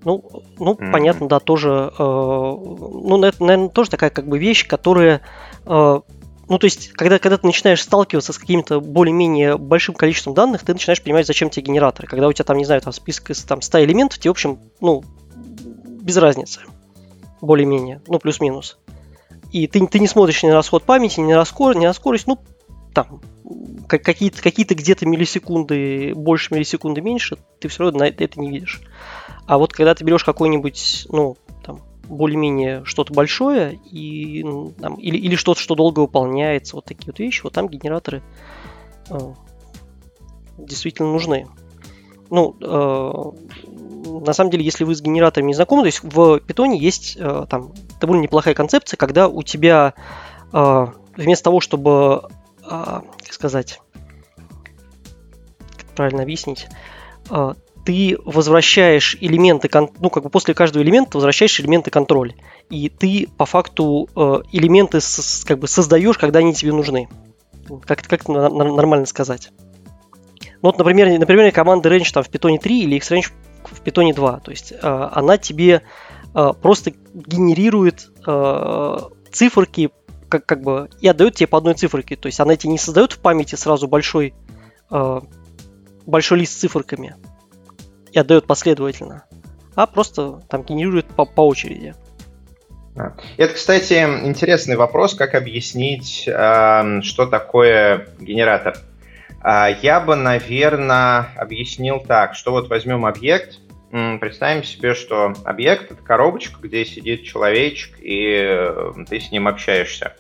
Ну, 0.05 0.23
ну 0.57 0.75
mm-hmm. 0.75 0.91
понятно, 0.93 1.27
да, 1.27 1.41
тоже. 1.41 1.91
Э, 1.91 2.01
ну, 2.01 3.21
это, 3.21 3.43
наверное, 3.43 3.67
тоже 3.67 3.89
такая 3.89 4.11
как 4.11 4.29
бы 4.29 4.39
вещь, 4.39 4.65
которая 4.65 5.19
э, 5.65 5.99
ну, 6.49 6.57
то 6.57 6.65
есть, 6.65 6.89
когда, 6.93 7.19
когда 7.19 7.37
ты 7.37 7.45
начинаешь 7.45 7.81
сталкиваться 7.81 8.31
с 8.31 8.37
каким-то 8.37 8.79
более-менее 8.79 9.57
большим 9.57 9.95
количеством 9.95 10.33
данных, 10.33 10.63
ты 10.63 10.73
начинаешь 10.73 11.01
понимать, 11.01 11.27
зачем 11.27 11.49
тебе 11.49 11.65
генераторы. 11.65 12.07
Когда 12.07 12.27
у 12.27 12.33
тебя 12.33 12.45
там, 12.45 12.57
не 12.57 12.65
знаю, 12.65 12.81
там 12.81 12.93
список 12.93 13.31
из 13.31 13.43
там, 13.43 13.61
100 13.61 13.83
элементов, 13.83 14.19
тебе, 14.19 14.31
в 14.31 14.35
общем, 14.35 14.59
ну, 14.79 15.03
без 16.01 16.15
разницы. 16.17 16.61
Более-менее. 17.41 18.01
Ну, 18.07 18.19
плюс-минус. 18.19 18.77
И 19.51 19.67
ты, 19.67 19.85
ты 19.87 19.99
не 19.99 20.07
смотришь 20.07 20.43
ни 20.43 20.47
на 20.47 20.55
расход 20.55 20.83
памяти, 20.83 21.19
ни 21.19 21.31
на, 21.31 21.35
раскор, 21.35 21.75
ни 21.75 21.85
на 21.85 21.93
скорость, 21.93 22.27
ну, 22.27 22.39
там, 22.93 23.21
какие-то 23.87 24.41
какие 24.41 24.65
где-то 24.65 25.05
миллисекунды 25.05 26.13
больше, 26.15 26.53
миллисекунды 26.53 27.01
меньше, 27.01 27.37
ты 27.59 27.67
все 27.67 27.83
равно 27.83 28.05
это 28.05 28.39
не 28.39 28.49
видишь. 28.49 28.81
А 29.45 29.57
вот 29.57 29.71
когда 29.73 29.95
ты 29.95 30.03
берешь 30.03 30.23
какой-нибудь, 30.23 31.07
ну, 31.09 31.37
более-менее 32.09 32.83
что-то 32.85 33.13
большое 33.13 33.79
и, 33.91 34.43
там, 34.79 34.95
или, 34.95 35.17
или 35.17 35.35
что-то, 35.35 35.59
что 35.59 35.75
долго 35.75 35.99
выполняется, 35.99 36.75
вот 36.75 36.85
такие 36.85 37.11
вот 37.11 37.19
вещи, 37.19 37.43
вот 37.43 37.53
там 37.53 37.67
генераторы 37.67 38.23
э, 39.09 39.17
действительно 40.57 41.11
нужны. 41.11 41.47
Ну, 42.29 42.55
э, 42.61 44.21
на 44.25 44.33
самом 44.33 44.51
деле, 44.51 44.63
если 44.63 44.83
вы 44.83 44.95
с 44.95 45.01
генераторами 45.01 45.47
не 45.47 45.53
знакомы, 45.53 45.83
то 45.83 45.87
есть 45.87 46.03
в 46.03 46.39
питоне 46.39 46.77
есть 46.77 47.17
э, 47.19 47.45
там 47.49 47.73
довольно 47.99 48.21
неплохая 48.21 48.53
концепция, 48.53 48.97
когда 48.97 49.27
у 49.27 49.43
тебя 49.43 49.93
э, 50.51 50.87
вместо 51.15 51.43
того, 51.45 51.59
чтобы, 51.59 52.29
э, 52.63 52.69
как 52.69 53.33
сказать, 53.33 53.81
как 55.77 55.87
правильно 55.95 56.23
объяснить, 56.23 56.67
э, 57.29 57.53
ты 57.87 58.17
возвращаешь 58.25 59.15
элементы, 59.21 59.69
ну, 60.01 60.09
как 60.09 60.21
бы 60.21 60.29
после 60.29 60.53
каждого 60.53 60.83
элемента 60.83 61.17
возвращаешь 61.17 61.57
элементы 61.61 61.89
контроля. 61.89 62.33
И 62.69 62.89
ты 62.89 63.29
по 63.37 63.45
факту 63.45 64.09
э, 64.13 64.41
элементы 64.51 64.99
как 65.45 65.59
бы 65.59 65.69
создаешь, 65.69 66.17
когда 66.17 66.39
они 66.39 66.53
тебе 66.53 66.73
нужны. 66.73 67.07
Как, 67.85 68.01
как 68.01 68.23
это 68.23 68.49
нормально 68.49 69.05
сказать? 69.05 69.51
Ну, 70.41 70.63
вот, 70.63 70.77
например, 70.77 71.17
например, 71.17 71.49
команда 71.53 71.87
range 71.87 72.11
там 72.11 72.25
в 72.25 72.29
Python 72.29 72.57
3 72.59 72.81
или 72.81 72.99
Xrange 72.99 73.31
в 73.63 73.81
Python 73.81 74.13
2. 74.13 74.39
То 74.41 74.51
есть 74.51 74.73
э, 74.73 75.09
она 75.13 75.37
тебе 75.37 75.81
э, 76.35 76.49
просто 76.61 76.91
генерирует 77.13 78.11
циферки 79.31 79.91
как, 80.27 80.45
как 80.45 80.61
бы 80.61 80.89
и 80.99 81.07
отдает 81.07 81.35
тебе 81.35 81.47
по 81.47 81.57
одной 81.57 81.75
циферке. 81.75 82.17
То 82.17 82.25
есть 82.25 82.41
она 82.41 82.57
тебе 82.57 82.71
не 82.71 82.79
создает 82.79 83.13
в 83.13 83.19
памяти 83.19 83.55
сразу 83.55 83.87
большой, 83.87 84.33
большой 86.05 86.39
лист 86.39 86.51
с 86.51 86.57
циферками 86.57 87.15
и 88.17 88.19
отдает 88.19 88.47
последовательно, 88.47 89.25
а 89.75 89.85
просто 89.85 90.41
там 90.49 90.63
генерирует 90.63 91.05
по, 91.05 91.23
по 91.23 91.41
очереди. 91.41 91.93
Это, 93.37 93.53
кстати, 93.53 93.93
интересный 93.93 94.75
вопрос, 94.75 95.13
как 95.13 95.35
объяснить, 95.35 96.27
э, 96.27 97.01
что 97.03 97.27
такое 97.27 98.07
генератор. 98.19 98.75
Э, 99.43 99.67
я 99.83 99.99
бы, 99.99 100.15
наверное, 100.15 101.27
объяснил 101.37 101.99
так, 101.99 102.33
что 102.33 102.51
вот 102.51 102.69
возьмем 102.69 103.05
объект, 103.05 103.59
Представим 103.89 104.65
себе, 104.65 104.93
что 104.93 105.33
объект— 105.45 105.91
это 105.91 106.03
коробочка, 106.03 106.59
где 106.61 106.83
сидит 106.83 107.23
человечек, 107.23 107.97
и 108.01 108.43
э, 108.45 108.91
ты 109.09 109.21
с 109.21 109.31
ним 109.31 109.47
общаешься. 109.47 110.13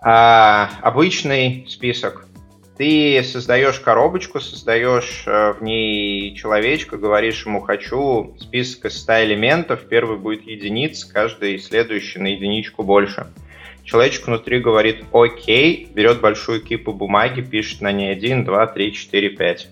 А 0.00 0.70
обычный 0.80 1.66
список. 1.68 2.26
Ты 2.82 3.22
создаешь 3.22 3.78
коробочку, 3.78 4.40
создаешь 4.40 5.22
э, 5.26 5.52
в 5.52 5.62
ней 5.62 6.34
человечка, 6.34 6.96
говоришь 6.96 7.46
ему 7.46 7.60
«хочу 7.60 8.34
список 8.40 8.86
из 8.86 8.98
100 9.02 9.22
элементов», 9.22 9.82
первый 9.88 10.18
будет 10.18 10.44
единица, 10.48 11.08
каждый 11.08 11.60
следующий 11.60 12.18
на 12.18 12.26
единичку 12.26 12.82
больше. 12.82 13.28
Человечек 13.84 14.26
внутри 14.26 14.58
говорит 14.58 15.04
«Окей», 15.12 15.90
берет 15.94 16.20
большую 16.20 16.60
кипу 16.60 16.92
бумаги, 16.92 17.40
пишет 17.40 17.82
на 17.82 17.92
ней 17.92 18.10
1, 18.10 18.44
2, 18.44 18.66
3, 18.66 18.92
4, 18.92 19.28
5. 19.28 19.68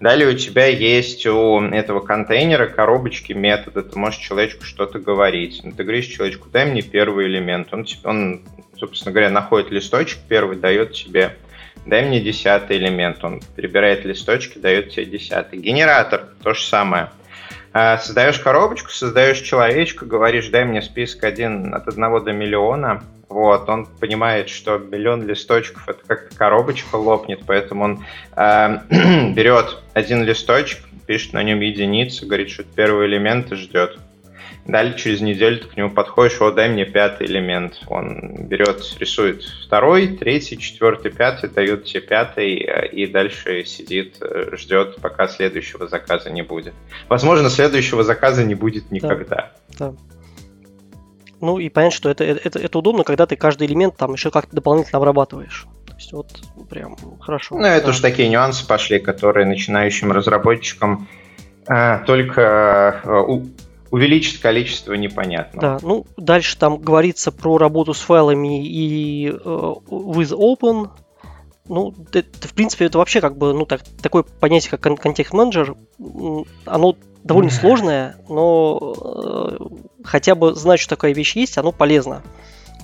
Далее 0.00 0.30
у 0.30 0.32
тебя 0.32 0.64
есть 0.64 1.26
у 1.26 1.60
этого 1.60 2.00
контейнера 2.00 2.68
коробочки 2.68 3.34
метода, 3.34 3.82
ты 3.82 3.98
можешь 3.98 4.20
человечку 4.20 4.64
что-то 4.64 4.98
говорить. 4.98 5.60
Ну, 5.62 5.72
ты 5.72 5.82
говоришь 5.82 6.06
человечку, 6.06 6.48
дай 6.50 6.64
мне 6.64 6.80
первый 6.80 7.26
элемент. 7.26 7.74
Он, 7.74 7.86
он, 8.04 8.40
собственно 8.78 9.12
говоря, 9.12 9.28
находит 9.28 9.70
листочек 9.70 10.20
первый, 10.26 10.56
дает 10.56 10.94
тебе 10.94 11.36
дай 11.86 12.04
мне 12.04 12.20
десятый 12.20 12.76
элемент. 12.76 13.24
Он 13.24 13.40
перебирает 13.54 14.04
листочки, 14.04 14.58
дает 14.58 14.90
тебе 14.90 15.06
десятый. 15.06 15.58
Генератор, 15.58 16.28
то 16.42 16.52
же 16.52 16.62
самое. 16.62 17.10
А, 17.72 17.98
создаешь 17.98 18.38
коробочку, 18.38 18.90
создаешь 18.90 19.40
человечка, 19.40 20.06
говоришь, 20.06 20.48
дай 20.48 20.64
мне 20.64 20.82
список 20.82 21.24
один 21.24 21.74
от 21.74 21.88
одного 21.88 22.20
до 22.20 22.32
миллиона. 22.32 23.02
Вот, 23.28 23.68
он 23.68 23.86
понимает, 23.86 24.48
что 24.48 24.78
миллион 24.78 25.26
листочков 25.26 25.88
это 25.88 25.98
как 26.06 26.28
коробочка 26.34 26.96
лопнет, 26.96 27.40
поэтому 27.46 27.84
он 27.84 28.04
э, 28.36 28.78
берет 29.34 29.82
один 29.94 30.22
листочек, 30.22 30.78
пишет 31.06 31.32
на 31.32 31.42
нем 31.42 31.60
единицу, 31.60 32.26
говорит, 32.26 32.50
что 32.50 32.62
это 32.62 32.70
первый 32.74 33.06
элемент 33.06 33.52
и 33.52 33.56
ждет. 33.56 33.98
Далее 34.66 34.96
через 34.96 35.20
неделю 35.20 35.60
ты 35.60 35.68
к 35.68 35.76
нему 35.76 35.90
подходишь, 35.90 36.40
о, 36.40 36.50
дай 36.50 36.68
мне 36.68 36.84
пятый 36.84 37.28
элемент. 37.28 37.80
Он 37.86 38.46
берет, 38.48 38.82
рисует 38.98 39.44
второй, 39.64 40.08
третий, 40.08 40.58
четвертый, 40.58 41.12
пятый, 41.12 41.48
дает 41.48 41.84
тебе 41.84 42.00
пятый, 42.00 42.56
э, 42.56 42.88
и 42.88 43.06
дальше 43.06 43.64
сидит, 43.64 44.16
э, 44.20 44.56
ждет, 44.56 44.96
пока 45.00 45.28
следующего 45.28 45.86
заказа 45.86 46.30
не 46.30 46.42
будет. 46.42 46.74
Возможно, 47.08 47.48
следующего 47.48 48.02
заказа 48.02 48.44
не 48.44 48.56
будет 48.56 48.90
никогда. 48.90 49.52
Да. 49.78 49.90
да. 49.90 49.94
Ну 51.40 51.58
и 51.60 51.68
понятно, 51.68 51.96
что 51.96 52.10
это, 52.10 52.24
это, 52.24 52.58
это 52.58 52.78
удобно, 52.78 53.04
когда 53.04 53.26
ты 53.26 53.36
каждый 53.36 53.68
элемент 53.68 53.96
там 53.96 54.14
еще 54.14 54.32
как-то 54.32 54.56
дополнительно 54.56 54.98
обрабатываешь. 54.98 55.66
То 55.86 55.94
есть 55.94 56.12
вот 56.12 56.40
прям 56.68 56.96
хорошо. 57.20 57.56
Ну, 57.56 57.66
это 57.66 57.86
да. 57.86 57.90
уж 57.90 58.00
такие 58.00 58.28
нюансы 58.28 58.66
пошли, 58.66 58.98
которые 58.98 59.46
начинающим 59.46 60.10
разработчикам 60.10 61.06
э, 61.68 62.00
только 62.04 63.00
у, 63.28 63.44
увеличит 63.90 64.40
количество 64.40 64.94
непонятного. 64.94 65.78
Да, 65.78 65.86
ну 65.86 66.06
дальше 66.16 66.56
там 66.58 66.78
говорится 66.78 67.32
про 67.32 67.58
работу 67.58 67.94
с 67.94 68.00
файлами 68.00 68.66
и 68.66 69.28
э, 69.28 69.34
with 69.34 70.32
open. 70.32 70.90
Ну, 71.68 71.92
это, 72.12 72.46
в 72.46 72.54
принципе, 72.54 72.84
это 72.84 72.98
вообще 72.98 73.20
как 73.20 73.36
бы, 73.36 73.52
ну, 73.52 73.66
так, 73.66 73.82
такое 74.00 74.22
понятие, 74.22 74.70
как 74.70 75.00
контекст 75.00 75.32
менеджер, 75.32 75.74
оно 76.64 76.96
довольно 77.24 77.50
сложное, 77.50 78.16
но 78.28 78.94
э, 79.58 80.04
хотя 80.04 80.36
бы 80.36 80.54
знать, 80.54 80.78
что 80.78 80.90
такая 80.90 81.12
вещь 81.12 81.34
есть, 81.34 81.58
оно 81.58 81.72
полезно. 81.72 82.22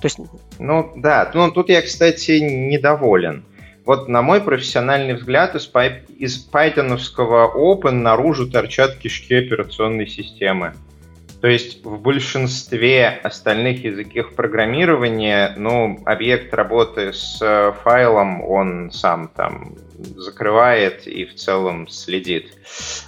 То 0.01 0.07
есть... 0.07 0.19
Ну 0.59 0.91
да, 0.97 1.31
ну 1.33 1.49
тут 1.51 1.69
я, 1.69 1.81
кстати, 1.81 2.39
недоволен. 2.39 3.45
Вот 3.85 4.07
на 4.07 4.21
мой 4.21 4.41
профессиональный 4.41 5.13
взгляд 5.13 5.55
из, 5.55 5.65
пай... 5.65 6.03
из 6.17 6.37
пайтоновского 6.37 7.53
Open 7.55 7.91
наружу 7.91 8.49
торчат 8.49 8.95
кишки 8.95 9.33
операционной 9.33 10.07
системы. 10.07 10.73
То 11.43 11.49
есть 11.49 11.83
в 11.83 11.99
большинстве 11.99 13.09
остальных 13.09 13.83
языков 13.83 14.33
программирования, 14.33 15.53
ну, 15.57 16.01
объект 16.05 16.53
работы 16.53 17.11
с 17.11 17.37
э, 17.41 17.73
файлом, 17.83 18.41
он 18.41 18.91
сам 18.93 19.27
там 19.27 19.75
закрывает 20.15 21.05
и 21.05 21.25
в 21.25 21.35
целом 21.35 21.89
следит. 21.89 22.53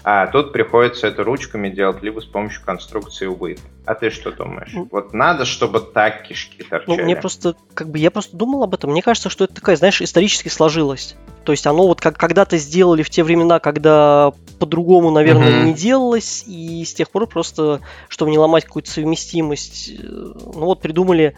А 0.03 0.27
тут 0.27 0.53
приходится 0.53 1.07
это 1.07 1.23
ручками 1.23 1.69
делать, 1.69 2.01
либо 2.03 2.19
с 2.19 2.25
помощью 2.25 2.63
конструкции 2.63 3.27
with. 3.27 3.59
А 3.85 3.93
ты 3.95 4.09
что 4.09 4.31
думаешь? 4.31 4.71
Ну, 4.73 4.87
вот 4.91 5.13
надо, 5.13 5.45
чтобы 5.45 5.79
так 5.79 6.23
кишки 6.23 6.63
торчали? 6.63 6.97
Ну, 6.97 7.03
мне 7.03 7.15
просто, 7.15 7.55
как 7.73 7.89
бы, 7.89 7.99
я 7.99 8.11
просто 8.11 8.35
думал 8.35 8.63
об 8.63 8.73
этом. 8.73 8.91
Мне 8.91 9.01
кажется, 9.01 9.29
что 9.29 9.45
это 9.45 9.55
такая, 9.55 9.75
знаешь, 9.75 10.01
исторически 10.01 10.49
сложилось. 10.49 11.15
То 11.45 11.51
есть 11.51 11.67
оно 11.67 11.87
вот 11.87 12.01
как 12.01 12.17
когда-то 12.17 12.57
сделали 12.57 13.03
в 13.03 13.09
те 13.11 13.23
времена, 13.23 13.59
когда 13.59 14.33
по-другому, 14.59 15.11
наверное, 15.11 15.51
mm-hmm. 15.51 15.65
не 15.65 15.73
делалось, 15.73 16.43
и 16.47 16.83
с 16.83 16.93
тех 16.93 17.09
пор 17.11 17.27
просто, 17.27 17.81
чтобы 18.09 18.31
не 18.31 18.39
ломать 18.39 18.65
какую-то 18.65 18.89
совместимость, 18.89 19.91
э, 19.91 20.01
ну 20.01 20.65
вот 20.65 20.81
придумали, 20.81 21.35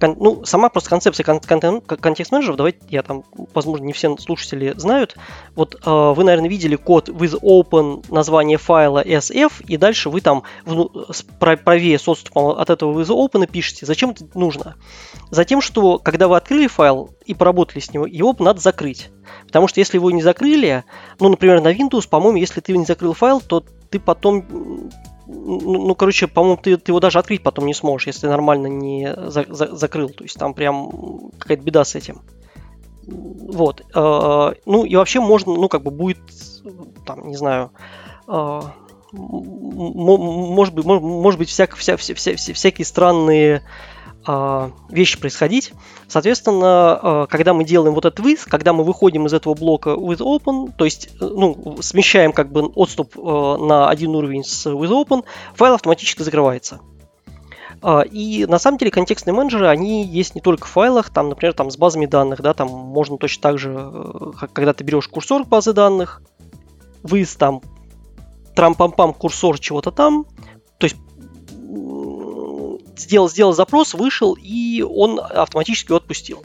ну, 0.00 0.44
сама 0.46 0.70
просто 0.70 0.88
концепция 0.88 1.24
контекст-менеджеров, 1.24 2.56
давайте 2.56 2.78
я 2.88 3.02
там, 3.02 3.24
возможно, 3.52 3.84
не 3.84 3.92
все 3.92 4.16
слушатели 4.16 4.72
знают, 4.76 5.16
вот 5.54 5.74
э, 5.74 5.90
вы, 5.90 6.24
наверное, 6.24 6.48
видели 6.48 6.76
код 6.76 7.10
with 7.10 7.38
open 7.60 8.04
название 8.12 8.58
файла 8.58 9.02
sf, 9.04 9.64
и 9.66 9.76
дальше 9.76 10.10
вы 10.10 10.20
там 10.20 10.42
вну, 10.64 10.90
правее 11.38 11.98
с 11.98 12.08
отступом 12.08 12.58
от 12.58 12.70
этого 12.70 12.98
with 13.00 13.08
open 13.08 13.46
пишете. 13.50 13.86
Зачем 13.86 14.10
это 14.10 14.26
нужно? 14.34 14.76
Затем, 15.30 15.60
что 15.60 15.98
когда 15.98 16.28
вы 16.28 16.36
открыли 16.36 16.66
файл 16.66 17.10
и 17.24 17.34
поработали 17.34 17.80
с 17.80 17.92
него, 17.92 18.06
его 18.06 18.34
надо 18.38 18.60
закрыть. 18.60 19.10
Потому 19.46 19.68
что 19.68 19.80
если 19.80 19.96
его 19.96 20.10
не 20.10 20.22
закрыли, 20.22 20.84
ну, 21.18 21.28
например, 21.28 21.60
на 21.60 21.72
Windows, 21.72 22.08
по-моему, 22.08 22.38
если 22.38 22.60
ты 22.60 22.76
не 22.76 22.84
закрыл 22.84 23.14
файл, 23.14 23.40
то 23.40 23.64
ты 23.90 23.98
потом 23.98 24.90
ну, 25.32 25.86
ну, 25.86 25.94
короче, 25.94 26.26
по-моему, 26.26 26.56
ты, 26.56 26.76
ты 26.76 26.90
его 26.90 26.98
даже 26.98 27.18
открыть 27.18 27.42
потом 27.42 27.66
не 27.66 27.74
сможешь, 27.74 28.08
если 28.08 28.26
нормально 28.26 28.66
не 28.66 29.14
за, 29.14 29.46
за, 29.48 29.76
закрыл. 29.76 30.08
То 30.08 30.24
есть 30.24 30.36
там 30.36 30.54
прям 30.54 31.30
какая-то 31.38 31.62
беда 31.62 31.84
с 31.84 31.94
этим. 31.94 32.22
Вот. 33.06 33.82
Э, 33.94 34.52
ну 34.66 34.84
и 34.84 34.96
вообще 34.96 35.20
можно, 35.20 35.54
ну 35.54 35.68
как 35.68 35.82
бы 35.82 35.90
будет, 35.90 36.18
там, 37.06 37.28
не 37.28 37.36
знаю, 37.36 37.70
э, 38.28 38.60
может 39.12 40.74
быть, 40.74 40.84
может 40.84 41.38
быть 41.38 41.48
всяк, 41.48 41.74
вся, 41.76 41.96
вся, 41.96 42.14
вся, 42.14 42.34
всякие 42.36 42.84
странные 42.84 43.62
а, 44.26 44.70
вещи 44.90 45.18
происходить. 45.18 45.72
Соответственно, 46.06 46.66
а, 46.66 47.26
когда 47.26 47.54
мы 47.54 47.64
делаем 47.64 47.94
вот 47.94 48.04
этот 48.04 48.24
with, 48.24 48.40
когда 48.46 48.72
мы 48.72 48.84
выходим 48.84 49.26
из 49.26 49.32
этого 49.32 49.54
блока 49.54 49.90
with 49.90 50.18
open, 50.18 50.72
то 50.76 50.84
есть 50.84 51.08
э, 51.20 51.24
ну, 51.24 51.78
смещаем 51.80 52.32
как 52.32 52.52
бы 52.52 52.66
отступ 52.66 53.16
э, 53.16 53.20
на 53.20 53.88
один 53.88 54.14
уровень 54.14 54.44
с 54.44 54.66
with 54.66 54.90
open, 54.90 55.24
файл 55.54 55.74
автоматически 55.74 56.22
закрывается. 56.22 56.80
А, 57.82 58.02
и 58.02 58.44
на 58.44 58.58
самом 58.58 58.76
деле 58.76 58.90
контекстные 58.90 59.32
менеджеры, 59.32 59.68
они 59.68 60.04
есть 60.04 60.34
не 60.34 60.42
только 60.42 60.66
в 60.66 60.70
файлах, 60.70 61.08
там, 61.08 61.30
например, 61.30 61.54
там 61.54 61.70
с 61.70 61.78
базами 61.78 62.04
данных, 62.04 62.42
да, 62.42 62.52
там 62.52 62.68
можно 62.68 63.16
точно 63.16 63.42
так 63.42 63.58
же, 63.58 63.74
э, 63.74 64.32
когда 64.52 64.74
ты 64.74 64.84
берешь 64.84 65.08
курсор 65.08 65.44
базы 65.44 65.72
данных, 65.72 66.20
with 67.02 67.36
там 67.38 67.62
трам-пам-пам 68.54 69.14
курсор 69.14 69.58
чего-то 69.58 69.90
там, 69.90 70.26
то 70.78 70.86
есть 70.86 70.96
сделал, 72.96 73.28
сделал 73.28 73.52
запрос, 73.52 73.94
вышел, 73.94 74.36
и 74.40 74.82
он 74.82 75.20
автоматически 75.20 75.88
его 75.90 75.96
отпустил. 75.96 76.42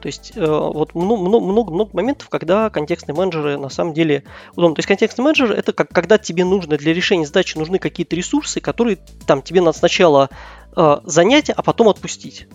То 0.00 0.08
есть 0.08 0.32
э, 0.34 0.44
вот 0.44 0.96
много, 0.96 1.22
много, 1.22 1.72
много 1.72 1.90
моментов, 1.94 2.28
когда 2.28 2.70
контекстные 2.70 3.14
менеджеры 3.14 3.56
на 3.56 3.68
самом 3.68 3.94
деле 3.94 4.24
удобны. 4.56 4.74
То 4.74 4.80
есть 4.80 4.88
контекстный 4.88 5.22
менеджер 5.24 5.52
это 5.52 5.72
как 5.72 5.90
когда 5.90 6.18
тебе 6.18 6.44
нужно 6.44 6.76
для 6.76 6.92
решения 6.92 7.24
задачи 7.24 7.56
нужны 7.56 7.78
какие-то 7.78 8.16
ресурсы, 8.16 8.60
которые 8.60 8.98
там 9.28 9.42
тебе 9.42 9.60
надо 9.60 9.78
сначала 9.78 10.28
э, 10.76 10.96
занять, 11.04 11.50
а 11.50 11.62
потом 11.62 11.88
отпустить. 11.88 12.48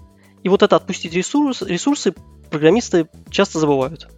И 0.43 0.49
вот 0.49 0.61
это 0.61 0.75
отпустить 0.75 1.13
ресурс, 1.13 1.61
ресурсы 1.61 2.13
программисты 2.49 3.07
часто 3.29 3.59
забывают. 3.59 4.09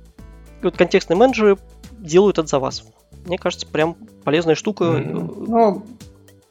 И 0.62 0.66
вот 0.66 0.76
контекстные 0.76 1.16
менеджеры 1.16 1.60
делают 2.00 2.40
это 2.40 2.48
за 2.48 2.58
вас. 2.58 2.84
Мне 3.30 3.38
кажется, 3.38 3.68
прям 3.68 3.96
полезная 4.24 4.56
штука. 4.56 4.86
Ну, 4.86 5.86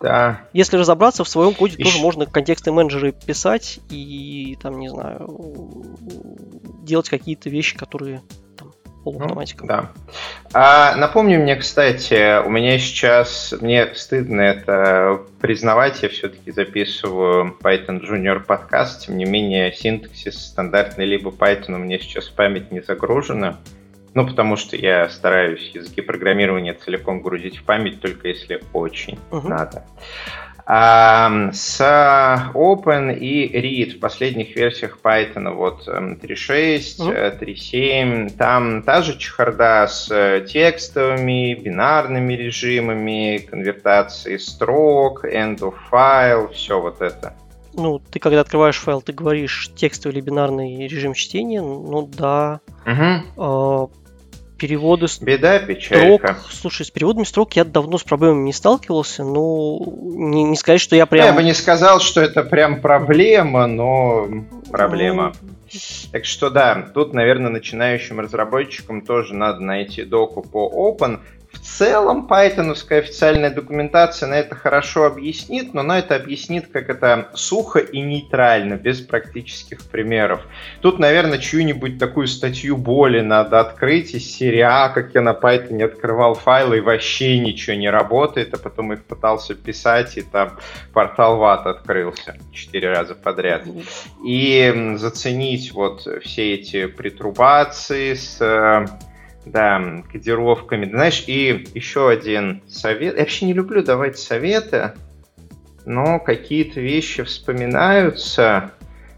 да. 0.01 0.43
Если 0.53 0.77
разобраться, 0.77 1.25
в 1.25 1.29
своем 1.29 1.55
коде 1.55 1.75
Ищ... 1.77 1.85
тоже 1.85 1.99
можно 2.01 2.25
контекстные 2.25 2.73
менеджеры 2.73 3.11
писать 3.11 3.81
и 3.91 4.57
там, 4.63 4.79
не 4.79 4.89
знаю, 4.89 5.85
делать 6.83 7.09
какие-то 7.09 7.51
вещи, 7.51 7.77
которые 7.77 8.23
там, 8.57 8.73
полуавтоматика. 9.03 9.65
Ну, 9.65 9.67
да. 9.67 9.91
А, 10.53 10.95
напомню 10.95 11.41
мне, 11.41 11.57
кстати, 11.57 12.41
у 12.47 12.49
меня 12.49 12.79
сейчас, 12.79 13.53
мне 13.61 13.93
стыдно 13.97 14.41
это 14.41 15.23
признавать, 15.41 16.01
я 16.05 16.09
все-таки 16.11 16.53
записываю 16.53 17.57
Python 17.61 18.01
Junior 18.01 18.39
подкаст, 18.39 19.07
тем 19.07 19.17
не 19.17 19.25
менее 19.25 19.73
синтаксис 19.73 20.39
стандартный 20.39 21.07
либо 21.07 21.33
Python 21.33 21.75
у 21.75 21.79
меня 21.79 21.99
сейчас 21.99 22.29
в 22.29 22.35
память 22.35 22.71
не 22.71 22.83
загружена. 22.83 23.59
Ну, 24.15 24.27
потому 24.27 24.57
что 24.57 24.77
я 24.77 25.09
стараюсь 25.09 25.71
языки 25.75 26.01
программирования 26.01 26.75
целиком 26.75 27.23
грузить 27.23 27.59
в 27.59 27.65
память, 27.65 28.01
только 28.01 28.29
если 28.29 28.63
очень 28.73 29.19
uh-huh. 29.31 29.49
надо. 29.49 29.85
А, 30.71 31.51
с 31.51 31.81
Open 32.53 33.19
и 33.19 33.49
Read 33.59 33.97
в 33.97 34.01
последних 34.01 34.55
версиях 34.55 34.99
Python, 35.03 35.55
вот 35.55 35.89
3.6, 35.89 36.79
uh-huh. 36.99 37.41
3.7, 37.41 38.37
там 38.37 38.83
та 38.83 39.01
же 39.01 39.17
чехарда 39.17 39.87
с 39.89 40.11
э, 40.11 40.45
текстовыми, 40.47 41.55
бинарными 41.55 42.35
режимами, 42.35 43.39
конвертацией 43.39 44.39
строк, 44.39 45.25
end 45.25 45.61
of 45.61 45.75
file, 45.91 46.53
все 46.53 46.79
вот 46.79 47.01
это. 47.01 47.33
Ну, 47.79 47.99
ты 47.99 48.19
когда 48.19 48.41
открываешь 48.41 48.79
файл, 48.79 49.01
ты 49.01 49.13
говоришь 49.13 49.71
текстовый 49.75 50.17
или 50.17 50.21
бинарный 50.21 50.87
режим 50.87 51.15
чтения, 51.15 51.63
ну 51.63 52.07
да. 52.07 52.61
Угу 52.85 53.91
переводы 54.59 55.07
Беда, 55.21 55.61
печалька. 55.61 56.35
строк. 56.35 56.51
Слушай, 56.51 56.85
с 56.85 56.91
переводами 56.91 57.25
строк 57.25 57.55
я 57.55 57.65
давно 57.65 57.97
с 57.97 58.03
проблемами 58.03 58.43
не 58.43 58.53
сталкивался, 58.53 59.25
но 59.25 59.79
не, 59.79 60.43
не 60.43 60.57
сказать, 60.57 60.81
что 60.81 60.97
я 60.97 61.07
прям... 61.07 61.27
Я 61.27 61.33
бы 61.33 61.43
не 61.43 61.55
сказал, 61.55 62.01
что 62.01 62.21
это 62.21 62.43
прям 62.43 62.81
проблема, 62.81 63.67
но 63.67 64.29
проблема. 64.71 65.33
Ну... 65.41 65.49
Так 66.13 66.25
что 66.25 66.51
да, 66.51 66.91
тут, 66.95 67.15
наверное, 67.15 67.51
начинающим 67.51 68.21
разработчикам 68.21 69.03
тоже 69.03 69.35
надо 69.35 69.61
найти 69.61 70.03
доку 70.03 70.43
по 70.43 70.69
Open. 70.69 71.21
В 71.53 71.61
целом, 71.61 72.27
пайтоновская 72.27 73.01
официальная 73.01 73.51
документация 73.51 74.29
на 74.29 74.35
это 74.35 74.55
хорошо 74.55 75.05
объяснит, 75.05 75.73
но 75.73 75.81
она 75.81 75.99
это 75.99 76.15
объяснит 76.15 76.69
как 76.71 76.91
это 76.91 77.31
сухо 77.35 77.79
и 77.79 78.01
нейтрально, 78.01 78.75
без 78.75 79.01
практических 79.01 79.83
примеров. 79.85 80.43
Тут, 80.83 80.99
наверное, 80.99 81.39
чью-нибудь 81.39 81.99
такую 81.99 82.27
статью 82.27 82.77
боли 82.77 83.21
надо 83.21 83.61
открыть 83.61 84.13
из 84.15 84.31
серии 84.31 84.61
А, 84.61 84.91
как 84.91 85.15
я 85.15 85.23
на 85.23 85.33
Python 85.33 85.83
открывал 85.83 86.35
файлы 86.35 86.79
и 86.79 86.81
вообще 86.81 87.39
ничего 87.39 87.77
не 87.77 87.89
работает, 87.89 88.53
а 88.53 88.59
потом 88.59 88.93
их 88.93 89.05
пытался 89.05 89.55
писать, 89.55 90.19
и 90.19 90.23
там 90.23 90.59
портал 90.93 91.39
ват 91.39 91.67
открылся 91.67 92.37
четыре 92.53 92.91
раза 92.91 93.15
подряд. 93.15 93.65
И 94.25 94.95
заценить 94.97 95.73
вот 95.73 96.07
все 96.23 96.55
эти 96.55 96.87
притрубации 96.87 98.15
с 98.15 98.39
э, 98.41 98.87
да, 99.51 100.03
кодировками. 100.11 100.87
Знаешь, 100.87 101.25
и 101.27 101.67
еще 101.75 102.09
один 102.09 102.63
совет. 102.69 103.15
Я 103.15 103.21
вообще 103.21 103.47
не 103.47 103.53
люблю 103.53 103.83
давать 103.83 104.19
советы, 104.19 104.93
но 105.85 106.19
какие-то 106.19 106.81
вещи 106.81 107.23
вспоминаются 107.23 108.73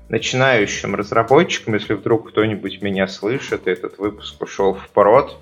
начинающим 0.09 0.97
разработчикам, 0.97 1.75
если 1.75 1.95
вдруг 1.95 2.31
кто-нибудь 2.31 2.83
меня 2.83 3.07
слышит, 3.07 3.67
и 3.67 3.71
этот 3.71 3.99
выпуск 3.99 4.43
ушел 4.43 4.75
в 4.75 4.89
пород. 4.89 5.37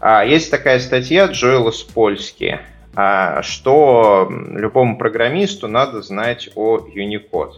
А, 0.00 0.24
есть 0.24 0.50
такая 0.50 0.80
статья 0.80 1.26
Джоэла 1.26 1.70
Спольски, 1.70 2.60
а, 2.94 3.42
что 3.42 4.28
любому 4.30 4.98
программисту 4.98 5.68
надо 5.68 6.02
знать 6.02 6.50
о 6.56 6.78
Unicode. 6.78 7.54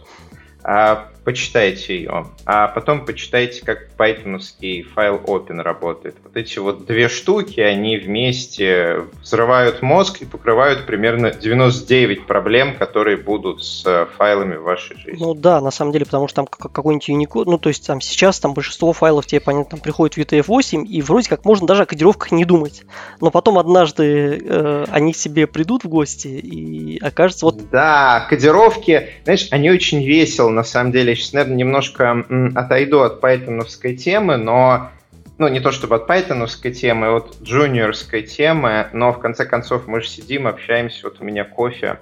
Почитайте 1.23 1.95
ее, 1.95 2.27
а 2.45 2.67
потом 2.67 3.05
почитайте, 3.05 3.63
как 3.65 3.91
пайтоновский 3.91 4.83
файл 4.83 5.15
open 5.15 5.61
работает. 5.61 6.15
Вот 6.21 6.35
эти 6.35 6.59
вот 6.59 6.85
две 6.85 7.07
штуки, 7.07 7.61
они 7.61 7.97
вместе 7.97 9.03
взрывают 9.21 9.81
мозг 9.81 10.21
и 10.21 10.25
покрывают 10.25 10.85
примерно 10.85 11.31
99 11.31 12.25
проблем, 12.25 12.75
которые 12.75 13.15
будут 13.15 13.63
с 13.63 14.07
файлами 14.17 14.55
в 14.55 14.63
вашей 14.63 14.97
жизни. 14.97 15.23
Ну 15.23 15.33
да, 15.33 15.61
на 15.61 15.71
самом 15.71 15.93
деле, 15.93 16.05
потому 16.05 16.27
что 16.27 16.43
там 16.43 16.47
какой-нибудь 16.47 17.09
Unicode, 17.09 17.45
ну 17.45 17.57
то 17.57 17.69
есть 17.69 17.87
там 17.87 18.01
сейчас 18.01 18.41
там 18.41 18.53
большинство 18.53 18.91
файлов 18.91 19.25
тебе, 19.25 19.39
понятно, 19.39 19.71
там 19.71 19.79
приходит 19.79 20.15
в 20.15 20.19
UTF-8, 20.19 20.85
и 20.85 21.01
вроде 21.01 21.29
как 21.29 21.45
можно 21.45 21.65
даже 21.67 21.83
о 21.83 21.85
кодировках 21.85 22.33
не 22.33 22.43
думать. 22.43 22.83
Но 23.21 23.31
потом 23.31 23.57
однажды 23.57 24.41
э, 24.43 24.85
они 24.91 25.13
к 25.13 25.17
себе 25.17 25.47
придут 25.47 25.85
в 25.85 25.87
гости, 25.87 26.27
и 26.27 26.99
окажется 26.99 27.45
вот... 27.45 27.69
Да, 27.69 28.25
кодировки, 28.29 29.09
знаешь, 29.23 29.47
они 29.51 29.71
очень 29.71 30.03
весело 30.03 30.49
на 30.49 30.63
самом 30.63 30.91
деле 30.91 31.12
я 31.13 31.17
сейчас, 31.17 31.33
наверное, 31.33 31.57
немножко 31.57 32.25
отойду 32.55 33.01
от 33.01 33.21
пайтоновской 33.21 33.95
темы, 33.95 34.37
но 34.37 34.89
ну, 35.37 35.47
не 35.47 35.59
то 35.59 35.71
чтобы 35.71 35.95
от 35.95 36.07
пайтоновской 36.07 36.71
темы, 36.71 37.07
а 37.07 37.17
от 37.17 37.37
джуниорской 37.41 38.23
темы, 38.23 38.87
но 38.93 39.13
в 39.13 39.19
конце 39.19 39.45
концов 39.45 39.87
мы 39.87 40.01
же 40.01 40.07
сидим, 40.07 40.47
общаемся, 40.47 41.01
вот 41.03 41.21
у 41.21 41.23
меня 41.23 41.43
кофе 41.43 41.99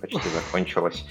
почти 0.00 0.28
закончилось. 0.34 1.06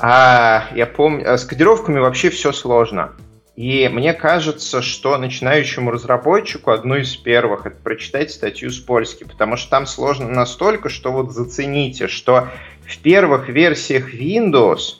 А, 0.00 0.68
я 0.74 0.86
помню, 0.86 1.32
а 1.32 1.38
с 1.38 1.44
кодировками 1.44 2.00
вообще 2.00 2.30
все 2.30 2.50
сложно. 2.50 3.12
И 3.54 3.88
мне 3.88 4.14
кажется, 4.14 4.80
что 4.80 5.18
начинающему 5.18 5.90
разработчику 5.90 6.70
одно 6.70 6.96
из 6.96 7.14
первых 7.16 7.66
это 7.66 7.76
прочитать 7.76 8.30
статью 8.30 8.70
с 8.70 8.78
польски, 8.78 9.24
потому 9.24 9.56
что 9.56 9.70
там 9.70 9.86
сложно 9.86 10.28
настолько, 10.28 10.88
что 10.88 11.12
вот 11.12 11.32
зацените, 11.32 12.08
что 12.08 12.48
в 12.88 12.98
первых 12.98 13.48
версиях 13.48 14.14
Windows 14.14 14.99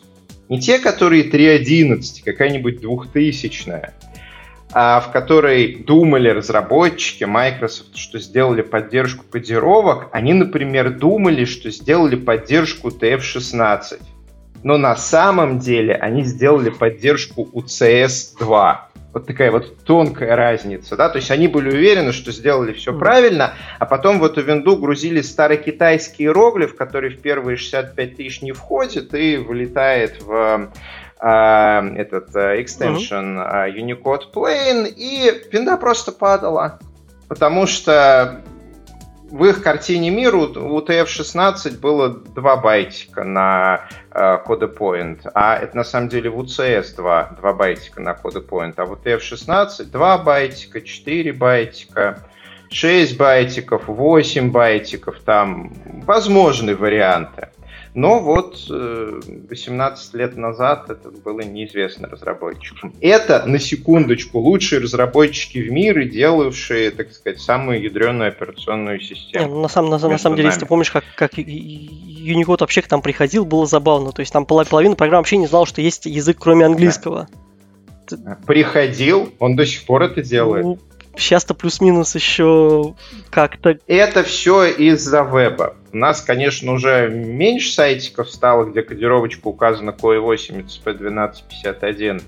не 0.50 0.60
те, 0.60 0.80
которые 0.80 1.30
3.11, 1.30 2.24
какая-нибудь 2.24 2.80
двухтысячная, 2.80 3.94
а 4.72 5.00
в 5.00 5.12
которой 5.12 5.76
думали 5.76 6.28
разработчики 6.28 7.22
Microsoft, 7.22 7.96
что 7.96 8.18
сделали 8.18 8.62
поддержку 8.62 9.24
кодировок, 9.30 10.08
они, 10.12 10.32
например, 10.32 10.98
думали, 10.98 11.44
что 11.44 11.70
сделали 11.70 12.16
поддержку 12.16 12.88
TF16. 12.88 14.00
Но 14.64 14.76
на 14.76 14.96
самом 14.96 15.60
деле 15.60 15.94
они 15.94 16.24
сделали 16.24 16.70
поддержку 16.70 17.48
UCS-2 17.54 18.76
вот 19.12 19.26
такая 19.26 19.50
вот 19.50 19.84
тонкая 19.84 20.36
разница, 20.36 20.96
да, 20.96 21.08
то 21.08 21.16
есть 21.16 21.30
они 21.30 21.48
были 21.48 21.70
уверены, 21.70 22.12
что 22.12 22.30
сделали 22.30 22.72
все 22.72 22.96
правильно, 22.96 23.54
а 23.78 23.86
потом 23.86 24.20
в 24.20 24.24
эту 24.24 24.42
винду 24.42 24.76
грузили 24.76 25.20
старый 25.20 25.56
китайский 25.56 26.24
иероглиф, 26.24 26.76
который 26.76 27.10
в 27.10 27.20
первые 27.20 27.56
65 27.56 28.16
тысяч 28.16 28.42
не 28.42 28.52
входит 28.52 29.12
и 29.14 29.36
вылетает 29.36 30.22
в 30.22 30.70
а, 31.18 31.84
этот 31.96 32.34
а, 32.36 32.56
extension 32.56 33.42
а, 33.44 33.68
Unicode 33.68 34.32
Plain, 34.32 34.88
и 34.88 35.42
винда 35.52 35.76
просто 35.76 36.12
падала, 36.12 36.78
потому 37.28 37.66
что 37.66 38.42
в 39.30 39.44
их 39.44 39.62
картине 39.62 40.10
мира 40.10 40.36
у 40.36 40.80
TF-16 40.80 41.78
было 41.78 42.08
2 42.08 42.56
байтика 42.56 43.24
на 43.24 43.86
э, 44.10 44.38
кодепоинт, 44.44 45.20
а 45.34 45.56
это 45.56 45.76
на 45.76 45.84
самом 45.84 46.08
деле 46.08 46.30
в 46.30 46.40
UCS 46.40 46.96
2, 46.96 47.36
2 47.40 47.52
байтика 47.52 48.00
на 48.00 48.14
кодепоинт, 48.14 48.78
а 48.78 48.86
в 48.86 48.94
TF-16 48.94 49.84
2 49.84 50.18
байтика, 50.18 50.80
4 50.80 51.32
байтика, 51.32 52.22
6 52.70 53.16
байтиков, 53.16 53.86
8 53.86 54.50
байтиков, 54.50 55.20
там 55.20 55.72
возможны 56.04 56.74
варианты. 56.74 57.48
Но 57.94 58.20
вот 58.20 58.66
18 58.68 60.14
э, 60.14 60.18
лет 60.18 60.36
назад 60.36 60.90
это 60.90 61.10
было 61.10 61.40
неизвестно 61.40 62.08
разработчикам. 62.08 62.94
Это, 63.00 63.44
на 63.46 63.58
секундочку, 63.58 64.38
лучшие 64.38 64.80
разработчики 64.80 65.58
в 65.58 65.72
мире, 65.72 66.08
делавшие, 66.08 66.92
так 66.92 67.12
сказать, 67.12 67.40
самую 67.40 67.82
ядреную 67.82 68.28
операционную 68.28 69.00
систему. 69.00 69.44
Не, 69.44 69.50
ну, 69.50 69.62
на, 69.62 69.68
самом, 69.68 69.90
на, 69.90 69.98
на 69.98 70.18
самом 70.18 70.36
деле, 70.36 70.48
если 70.48 70.60
ты 70.60 70.66
помнишь, 70.66 70.90
как, 70.90 71.04
как 71.16 71.34
Unicode 71.34 72.60
вообще 72.60 72.82
к 72.82 72.90
нам 72.90 73.02
приходил, 73.02 73.44
было 73.44 73.66
забавно. 73.66 74.12
То 74.12 74.20
есть 74.20 74.32
там 74.32 74.46
половина 74.46 74.94
программ 74.94 75.20
вообще 75.20 75.36
не 75.36 75.48
знала, 75.48 75.66
что 75.66 75.80
есть 75.80 76.06
язык, 76.06 76.38
кроме 76.38 76.66
английского. 76.66 77.28
Да. 78.10 78.38
Приходил, 78.46 79.32
он 79.38 79.56
до 79.56 79.66
сих 79.66 79.84
пор 79.84 80.02
это 80.02 80.22
делает. 80.22 80.80
Сейчас-то 81.16 81.54
плюс-минус 81.54 82.14
еще 82.14 82.94
как-то... 83.30 83.78
Это 83.86 84.22
все 84.22 84.64
из-за 84.64 85.22
веба. 85.22 85.76
У 85.92 85.96
нас, 85.96 86.20
конечно, 86.20 86.72
уже 86.72 87.08
меньше 87.08 87.72
сайтиков 87.72 88.30
стало, 88.30 88.64
где 88.64 88.82
кодировочка 88.82 89.48
указана 89.48 89.90
COE8 89.90 90.66
SP1251. 90.84 92.22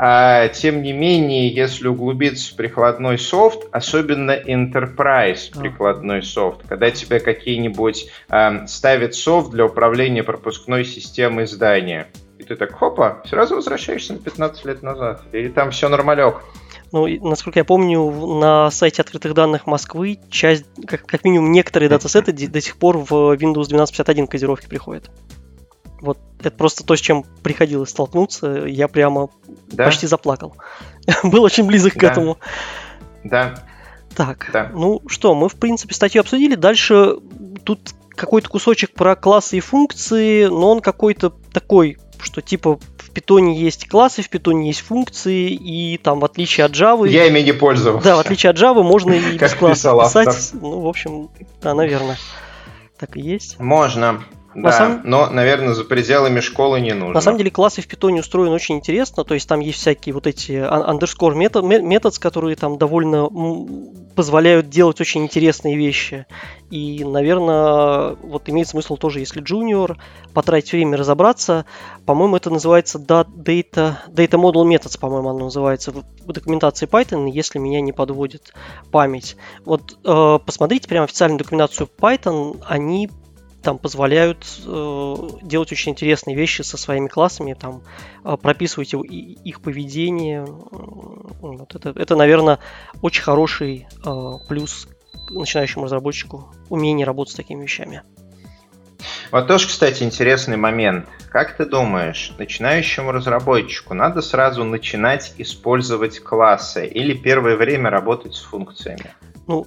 А, 0.00 0.46
тем 0.48 0.82
не 0.82 0.92
менее, 0.92 1.48
если 1.48 1.88
углубиться 1.88 2.52
в 2.52 2.56
прикладной 2.56 3.18
софт, 3.18 3.66
особенно 3.72 4.30
Enterprise 4.30 5.58
прикладной 5.58 6.22
софт, 6.22 6.60
когда 6.68 6.92
тебе 6.92 7.18
какие-нибудь 7.18 8.08
э, 8.30 8.66
ставят 8.68 9.16
софт 9.16 9.50
для 9.50 9.66
управления 9.66 10.22
пропускной 10.22 10.84
системой 10.84 11.48
здания, 11.48 12.06
и 12.38 12.44
ты 12.44 12.54
так, 12.54 12.72
хопа, 12.74 13.24
сразу 13.28 13.56
возвращаешься 13.56 14.12
на 14.12 14.20
15 14.20 14.64
лет 14.66 14.82
назад, 14.84 15.22
или 15.32 15.48
там 15.48 15.72
все 15.72 15.88
нормалек. 15.88 16.42
Ну, 16.90 17.06
насколько 17.28 17.58
я 17.58 17.64
помню, 17.64 18.10
на 18.38 18.70
сайте 18.70 19.02
открытых 19.02 19.34
данных 19.34 19.66
Москвы 19.66 20.18
часть, 20.30 20.64
как, 20.86 21.04
как 21.04 21.24
минимум 21.24 21.52
некоторые 21.52 21.88
датасеты 21.88 22.32
до 22.32 22.60
сих 22.60 22.76
пор 22.76 22.98
в 22.98 23.12
Windows 23.12 23.66
1251 23.66 24.26
кодировки 24.26 24.66
приходят. 24.66 25.10
Вот 26.00 26.18
это 26.40 26.50
просто 26.50 26.84
то, 26.84 26.96
с 26.96 27.00
чем 27.00 27.24
приходилось 27.42 27.90
столкнуться. 27.90 28.64
Я 28.66 28.88
прямо 28.88 29.30
да? 29.72 29.86
почти 29.86 30.06
заплакал. 30.06 30.56
Был 31.22 31.42
очень 31.42 31.66
близок 31.66 31.94
да. 31.94 32.00
к 32.00 32.02
этому. 32.04 32.38
Да. 33.24 33.54
Так, 34.14 34.50
да. 34.52 34.70
ну 34.72 35.02
что, 35.06 35.34
мы 35.34 35.48
в 35.48 35.56
принципе 35.56 35.94
статью 35.94 36.20
обсудили. 36.20 36.54
Дальше 36.54 37.16
тут 37.64 37.94
какой-то 38.10 38.48
кусочек 38.48 38.92
про 38.92 39.14
классы 39.14 39.58
и 39.58 39.60
функции, 39.60 40.46
но 40.46 40.72
он 40.72 40.80
какой-то 40.80 41.30
такой, 41.52 41.98
что 42.22 42.40
типа 42.40 42.78
в 42.98 43.10
питоне 43.10 43.58
есть 43.58 43.88
классы, 43.88 44.22
в 44.22 44.28
питоне 44.28 44.68
есть 44.68 44.80
функции, 44.80 45.50
и 45.50 45.98
там 45.98 46.20
в 46.20 46.24
отличие 46.24 46.66
от 46.66 46.72
Java... 46.72 47.08
Я 47.08 47.26
ими 47.26 47.40
не 47.40 47.52
пользовался. 47.52 48.08
Да, 48.08 48.16
в 48.16 48.20
отличие 48.20 48.50
от 48.50 48.56
Java 48.56 48.82
можно 48.82 49.12
и 49.12 49.20
без 49.38 49.54
классов 49.54 50.04
писать. 50.04 50.50
Ну, 50.54 50.80
в 50.80 50.86
общем, 50.86 51.30
да, 51.62 51.74
наверное. 51.74 52.18
Так 52.98 53.16
и 53.16 53.20
есть. 53.20 53.58
Можно. 53.58 54.22
Да, 54.54 54.72
самом... 54.72 55.02
но, 55.04 55.28
наверное, 55.28 55.74
за 55.74 55.84
пределами 55.84 56.40
школы 56.40 56.80
не 56.80 56.94
нужно. 56.94 57.14
На 57.14 57.20
самом 57.20 57.38
деле 57.38 57.50
классы 57.50 57.82
в 57.82 57.86
питоне 57.86 58.20
устроены 58.20 58.54
очень 58.54 58.76
интересно, 58.76 59.24
то 59.24 59.34
есть 59.34 59.48
там 59.48 59.60
есть 59.60 59.78
всякие 59.78 60.14
вот 60.14 60.26
эти 60.26 60.52
underscore 60.52 61.34
метод, 61.34 61.64
метод, 61.64 62.18
которые 62.18 62.56
там 62.56 62.78
довольно 62.78 63.28
позволяют 64.14 64.68
делать 64.68 65.00
очень 65.00 65.22
интересные 65.22 65.76
вещи. 65.76 66.26
И, 66.70 67.04
наверное, 67.04 68.16
вот 68.22 68.48
имеет 68.48 68.68
смысл 68.68 68.96
тоже, 68.96 69.20
если 69.20 69.42
junior, 69.42 69.96
потратить 70.34 70.72
время 70.72 70.96
разобраться. 70.96 71.66
По-моему, 72.04 72.36
это 72.36 72.50
называется 72.50 72.98
data, 72.98 73.26
data 73.44 73.96
model 74.14 74.68
methods, 74.68 74.98
по-моему, 74.98 75.28
оно 75.30 75.44
называется 75.44 75.92
в 75.92 76.32
документации 76.32 76.88
Python, 76.88 77.30
если 77.30 77.58
меня 77.58 77.80
не 77.80 77.92
подводит 77.92 78.52
память. 78.90 79.36
Вот 79.64 79.98
э, 80.04 80.38
посмотрите 80.44 80.88
прямо 80.88 81.04
официальную 81.04 81.38
документацию 81.38 81.88
Python, 81.98 82.60
они 82.66 83.08
там 83.62 83.78
позволяют 83.78 84.46
э, 84.64 85.16
делать 85.42 85.72
очень 85.72 85.92
интересные 85.92 86.36
вещи 86.36 86.62
со 86.62 86.76
своими 86.76 87.08
классами, 87.08 87.54
там 87.54 87.82
э, 88.24 88.36
и, 89.04 89.38
их 89.44 89.60
поведение. 89.60 90.44
Вот 90.44 91.74
это, 91.74 91.90
это, 91.90 92.16
наверное, 92.16 92.58
очень 93.02 93.22
хороший 93.22 93.88
э, 94.04 94.32
плюс 94.48 94.88
начинающему 95.30 95.84
разработчику 95.84 96.54
умение 96.68 97.06
работать 97.06 97.34
с 97.34 97.36
такими 97.36 97.62
вещами. 97.62 98.02
Вот 99.30 99.46
тоже, 99.46 99.68
кстати, 99.68 100.02
интересный 100.02 100.56
момент. 100.56 101.06
Как 101.30 101.56
ты 101.56 101.66
думаешь, 101.66 102.32
начинающему 102.38 103.12
разработчику 103.12 103.94
надо 103.94 104.22
сразу 104.22 104.64
начинать 104.64 105.34
использовать 105.38 106.20
классы 106.20 106.86
или 106.86 107.14
первое 107.14 107.56
время 107.56 107.90
работать 107.90 108.34
с 108.34 108.40
функциями? 108.40 109.12
Ну, 109.46 109.66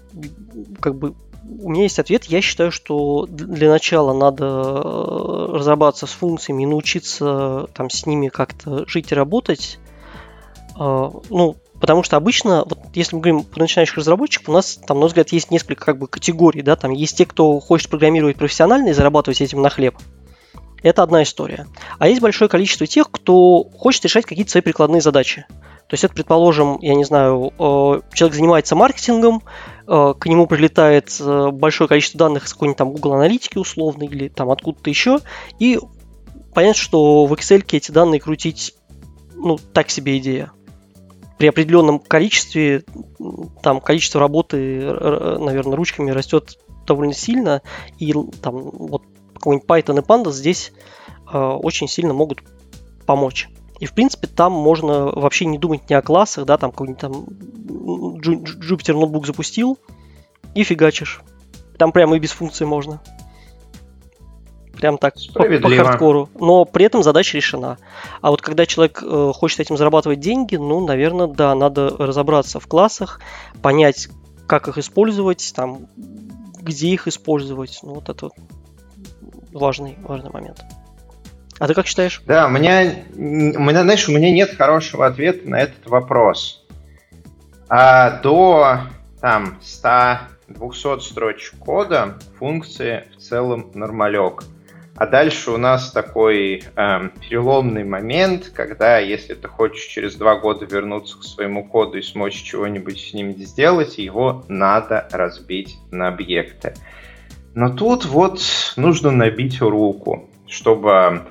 как 0.79 0.95
бы 0.95 1.13
у 1.43 1.69
меня 1.69 1.83
есть 1.83 1.99
ответ. 1.99 2.25
Я 2.25 2.41
считаю, 2.41 2.71
что 2.71 3.25
для 3.27 3.69
начала 3.69 4.13
надо 4.13 4.45
э, 4.45 5.57
разобраться 5.57 6.07
с 6.07 6.11
функциями 6.11 6.65
научиться 6.65 7.67
там 7.73 7.89
с 7.89 8.05
ними 8.05 8.27
как-то 8.27 8.87
жить 8.87 9.11
и 9.11 9.15
работать. 9.15 9.79
А, 10.77 11.11
ну, 11.29 11.57
потому 11.79 12.03
что 12.03 12.17
обычно, 12.17 12.63
вот 12.65 12.79
если 12.93 13.15
мы 13.15 13.21
говорим 13.21 13.43
про 13.43 13.61
начинающих 13.61 13.97
разработчиков, 13.97 14.49
у 14.49 14.53
нас 14.53 14.79
там, 14.85 14.97
на 14.97 15.01
мой 15.01 15.07
взгляд, 15.07 15.31
есть 15.31 15.51
несколько 15.51 15.85
как 15.85 15.97
бы 15.97 16.07
категорий, 16.07 16.61
да, 16.61 16.75
там 16.75 16.91
есть 16.91 17.17
те, 17.17 17.25
кто 17.25 17.59
хочет 17.59 17.89
программировать 17.89 18.37
профессионально 18.37 18.89
и 18.89 18.93
зарабатывать 18.93 19.41
этим 19.41 19.61
на 19.61 19.69
хлеб. 19.69 19.97
Это 20.83 21.03
одна 21.03 21.23
история. 21.23 21.67
А 21.99 22.07
есть 22.07 22.21
большое 22.21 22.49
количество 22.49 22.87
тех, 22.87 23.09
кто 23.11 23.63
хочет 23.63 24.03
решать 24.05 24.25
какие-то 24.25 24.51
свои 24.51 24.61
прикладные 24.61 25.01
задачи. 25.01 25.45
То 25.91 25.95
есть 25.95 26.05
это, 26.05 26.13
предположим, 26.13 26.79
я 26.79 26.95
не 26.95 27.03
знаю, 27.03 27.51
человек 28.13 28.33
занимается 28.33 28.75
маркетингом, 28.75 29.43
Э, 29.93 30.13
к 30.17 30.25
нему 30.25 30.47
прилетает 30.47 31.13
э, 31.19 31.49
большое 31.51 31.89
количество 31.89 32.17
данных 32.17 32.47
с 32.47 32.53
какой-нибудь 32.53 32.77
там 32.77 32.91
Google 32.93 33.15
аналитики 33.15 33.57
условно 33.57 34.03
или 34.03 34.29
там 34.29 34.49
откуда-то 34.49 34.89
еще, 34.89 35.19
и 35.59 35.79
понятно, 36.53 36.81
что 36.81 37.25
в 37.25 37.33
Excel 37.33 37.65
эти 37.69 37.91
данные 37.91 38.21
крутить, 38.21 38.73
ну, 39.35 39.57
так 39.57 39.89
себе 39.89 40.17
идея. 40.17 40.53
При 41.37 41.47
определенном 41.47 41.99
количестве, 41.99 42.85
там 43.61 43.81
количество 43.81 44.21
работы, 44.21 44.79
наверное, 44.79 45.75
ручками 45.75 46.11
растет 46.11 46.57
довольно 46.87 47.13
сильно, 47.13 47.61
и 47.97 48.13
там 48.41 48.53
вот 48.53 49.03
какой-нибудь 49.33 49.67
Python 49.67 49.99
и 49.99 50.05
Pandas 50.05 50.33
здесь 50.33 50.71
э, 51.33 51.37
очень 51.37 51.89
сильно 51.89 52.13
могут 52.13 52.43
помочь. 53.05 53.49
И, 53.81 53.87
в 53.87 53.93
принципе, 53.93 54.27
там 54.27 54.53
можно 54.53 55.05
вообще 55.05 55.45
не 55.45 55.57
думать 55.57 55.89
ни 55.89 55.95
о 55.95 56.03
классах, 56.03 56.45
да, 56.45 56.57
там 56.59 56.69
какой-нибудь 56.69 57.01
там 57.01 57.25
Jupyter 57.25 58.93
ноутбук 58.93 59.25
запустил 59.25 59.79
и 60.53 60.63
фигачишь. 60.63 61.21
Там 61.79 61.91
прямо 61.91 62.15
и 62.15 62.19
без 62.19 62.29
функции 62.29 62.63
можно. 62.63 63.01
Прям 64.73 64.99
так, 64.99 65.15
по, 65.33 65.45
по 65.45 65.69
хардкору. 65.69 66.29
Но 66.39 66.63
при 66.65 66.85
этом 66.85 67.01
задача 67.01 67.37
решена. 67.37 67.79
А 68.21 68.29
вот 68.29 68.43
когда 68.43 68.67
человек 68.67 69.01
э, 69.01 69.31
хочет 69.33 69.61
этим 69.61 69.77
зарабатывать 69.77 70.19
деньги, 70.19 70.57
ну, 70.57 70.85
наверное, 70.85 71.25
да, 71.25 71.55
надо 71.55 71.89
разобраться 71.97 72.59
в 72.59 72.67
классах, 72.67 73.19
понять, 73.63 74.09
как 74.45 74.67
их 74.67 74.77
использовать, 74.77 75.53
там, 75.55 75.87
где 76.59 76.89
их 76.89 77.07
использовать. 77.07 77.79
Ну, 77.81 77.95
вот 77.95 78.09
это 78.09 78.29
важный, 79.51 79.97
важный 80.03 80.29
момент. 80.29 80.63
А 81.61 81.67
ты 81.67 81.75
как 81.75 81.85
считаешь? 81.85 82.23
Да, 82.25 82.47
у 82.47 82.49
меня, 82.49 82.91
у 83.15 83.19
меня, 83.19 83.83
знаешь, 83.83 84.09
у 84.09 84.11
меня 84.11 84.31
нет 84.31 84.55
хорошего 84.57 85.05
ответа 85.05 85.47
на 85.47 85.59
этот 85.59 85.85
вопрос. 85.85 86.65
А 87.69 88.19
до 88.21 88.79
там 89.21 89.59
100-200 89.61 91.01
строчек 91.01 91.59
кода 91.59 92.17
функции 92.39 93.03
в 93.15 93.17
целом 93.17 93.69
нормалек. 93.75 94.43
А 94.95 95.05
дальше 95.05 95.51
у 95.51 95.57
нас 95.57 95.91
такой 95.91 96.63
э, 96.63 97.09
переломный 97.19 97.83
момент, 97.83 98.51
когда 98.55 98.97
если 98.97 99.35
ты 99.35 99.47
хочешь 99.47 99.85
через 99.85 100.15
два 100.15 100.37
года 100.37 100.65
вернуться 100.65 101.19
к 101.19 101.23
своему 101.23 101.63
коду 101.67 101.99
и 101.99 102.01
смочь 102.01 102.41
чего-нибудь 102.41 102.99
с 102.99 103.13
ним 103.13 103.37
сделать, 103.37 103.99
его 103.99 104.43
надо 104.47 105.07
разбить 105.11 105.77
на 105.91 106.07
объекты. 106.07 106.73
Но 107.53 107.69
тут 107.69 108.05
вот 108.05 108.41
нужно 108.77 109.11
набить 109.11 109.61
руку, 109.61 110.27
чтобы 110.47 111.27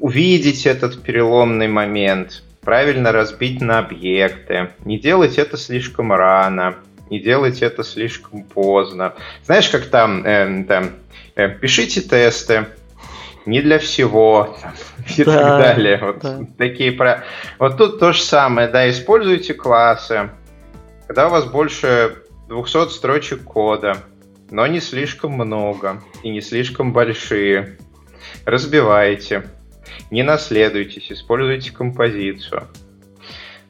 увидеть 0.00 0.66
этот 0.66 1.02
переломный 1.02 1.68
момент, 1.68 2.42
правильно 2.62 3.12
разбить 3.12 3.60
на 3.60 3.78
объекты, 3.78 4.70
не 4.84 4.98
делать 4.98 5.38
это 5.38 5.56
слишком 5.56 6.12
рано, 6.12 6.76
не 7.10 7.20
делать 7.20 7.62
это 7.62 7.82
слишком 7.84 8.44
поздно. 8.44 9.14
Знаешь, 9.44 9.68
как 9.68 9.86
там, 9.86 10.24
э, 10.24 10.64
там 10.64 10.90
э, 11.34 11.48
пишите 11.48 12.00
тесты, 12.00 12.66
не 13.46 13.62
для 13.62 13.78
всего 13.78 14.56
и 15.16 15.24
да, 15.24 15.34
так 15.34 15.58
далее. 15.62 15.98
Вот 16.02 16.18
да. 16.20 16.40
такие 16.58 16.92
про. 16.92 17.24
Вот 17.58 17.78
тут 17.78 17.98
то 17.98 18.12
же 18.12 18.22
самое, 18.22 18.68
да, 18.68 18.88
используйте 18.90 19.54
классы, 19.54 20.30
когда 21.06 21.28
у 21.28 21.30
вас 21.30 21.46
больше 21.46 22.22
200 22.48 22.90
строчек 22.90 23.44
кода, 23.44 23.96
но 24.50 24.66
не 24.66 24.80
слишком 24.80 25.32
много 25.32 26.02
и 26.22 26.30
не 26.30 26.40
слишком 26.40 26.92
большие. 26.92 27.78
Разбивайте 28.44 29.44
не 30.10 30.22
наследуйтесь, 30.22 31.10
используйте 31.10 31.72
композицию. 31.72 32.68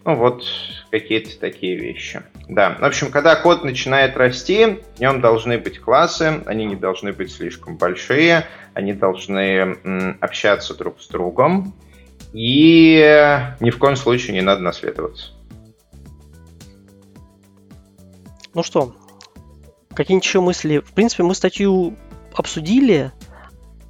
Ну 0.05 0.15
вот 0.15 0.45
какие-то 0.91 1.39
такие 1.39 1.77
вещи. 1.77 2.23
Да, 2.49 2.77
в 2.81 2.85
общем, 2.85 3.11
когда 3.11 3.37
код 3.37 3.65
начинает 3.65 4.17
расти, 4.17 4.79
в 4.97 5.01
нем 5.01 5.21
должны 5.21 5.59
быть 5.59 5.79
классы, 5.81 6.43
они 6.47 6.65
не 6.65 6.77
должны 6.77 7.13
быть 7.13 7.31
слишком 7.31 7.77
большие, 7.77 8.47
они 8.73 8.95
должны 8.95 9.77
общаться 10.21 10.75
друг 10.75 11.03
с 11.03 11.09
другом, 11.09 11.75
и 12.33 13.53
ни 13.61 13.71
в 13.71 13.79
коем 13.79 13.97
случае 13.97 14.35
не 14.35 14.41
надо 14.41 14.63
наследоваться. 14.63 15.33
Ну 18.55 18.63
что, 18.63 18.97
какие-нибудь 19.95 20.25
еще 20.25 20.41
мысли? 20.41 20.79
В 20.79 20.93
принципе, 20.93 21.23
мы 21.25 21.35
статью 21.35 21.97
обсудили, 22.33 23.13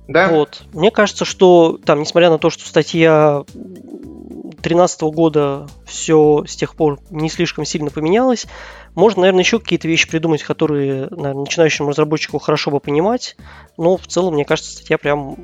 да. 0.09 0.29
Вот. 0.29 0.63
Мне 0.73 0.91
кажется, 0.91 1.25
что 1.27 1.79
там, 1.85 2.01
несмотря 2.01 2.31
на 2.31 2.39
то, 2.39 2.49
что 2.49 2.67
статья 2.67 3.45
2013 3.53 5.03
года 5.03 5.67
все 5.85 6.45
с 6.47 6.57
тех 6.57 6.75
пор 6.75 6.99
не 7.11 7.29
слишком 7.29 7.67
сильно 7.67 7.91
поменялось, 7.91 8.47
можно, 8.95 9.21
наверное, 9.21 9.43
еще 9.43 9.61
какие-то 9.61 9.87
вещи 9.87 10.09
придумать, 10.09 10.43
которые 10.43 11.09
наверное, 11.11 11.43
начинающему 11.43 11.91
разработчику 11.91 12.39
хорошо 12.39 12.71
бы 12.71 12.81
понимать. 12.81 13.37
Но 13.77 13.99
в 13.99 14.07
целом, 14.07 14.35
мне 14.35 14.47
кажется, 14.47 14.73
статья 14.73 14.97
прям 14.97 15.37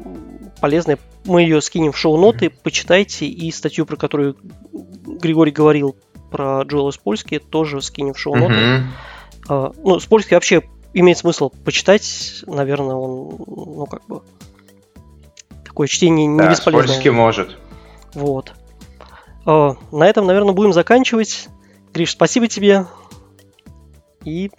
полезная. 0.61 0.99
Мы 1.27 1.43
ее 1.43 1.61
скинем 1.61 1.93
в 1.93 1.99
шоу-ноты, 1.99 2.47
mm-hmm. 2.47 2.59
почитайте. 2.63 3.27
И 3.27 3.53
статью, 3.53 3.85
про 3.85 3.97
которую 3.97 4.37
Григорий 4.73 5.53
говорил 5.53 5.95
про 6.31 6.63
JLS 6.63 6.99
польский, 7.03 7.39
тоже 7.39 7.83
скинем 7.83 8.15
в 8.15 8.19
шоу-ноты. 8.19 8.55
Mm-hmm. 9.49 9.75
Ну, 9.85 10.01
с 10.01 10.09
вообще 10.09 10.63
имеет 10.95 11.19
смысл 11.19 11.51
почитать. 11.51 12.43
Наверное, 12.47 12.97
он, 12.97 13.37
ну, 13.47 13.87
как 13.87 14.07
бы 14.07 14.23
Такое 15.75 15.89
чтение 15.89 16.27
не 16.27 16.39
да, 16.39 16.51
бесполезное. 16.53 16.87
Польский 16.87 17.11
может. 17.11 17.59
Вот. 18.13 18.53
О, 19.45 19.77
на 19.91 20.09
этом, 20.09 20.25
наверное, 20.25 20.55
будем 20.55 20.73
заканчивать. 20.73 21.49
Гриш, 21.93 22.13
спасибо 22.13 22.47
тебе. 22.47 22.87
И... 24.25 24.53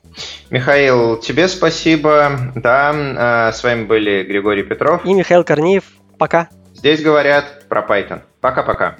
Михаил, 0.50 1.16
тебе 1.16 1.48
спасибо. 1.48 2.52
Да, 2.56 3.48
э, 3.50 3.54
с 3.54 3.64
вами 3.64 3.86
были 3.86 4.24
Григорий 4.24 4.64
Петров. 4.64 5.06
И 5.06 5.14
Михаил 5.14 5.46
Корнеев. 5.46 5.86
Пока. 6.18 6.50
Здесь 6.74 7.02
говорят 7.02 7.64
про 7.70 7.80
Python. 7.88 8.22
Пока-пока. 8.42 8.98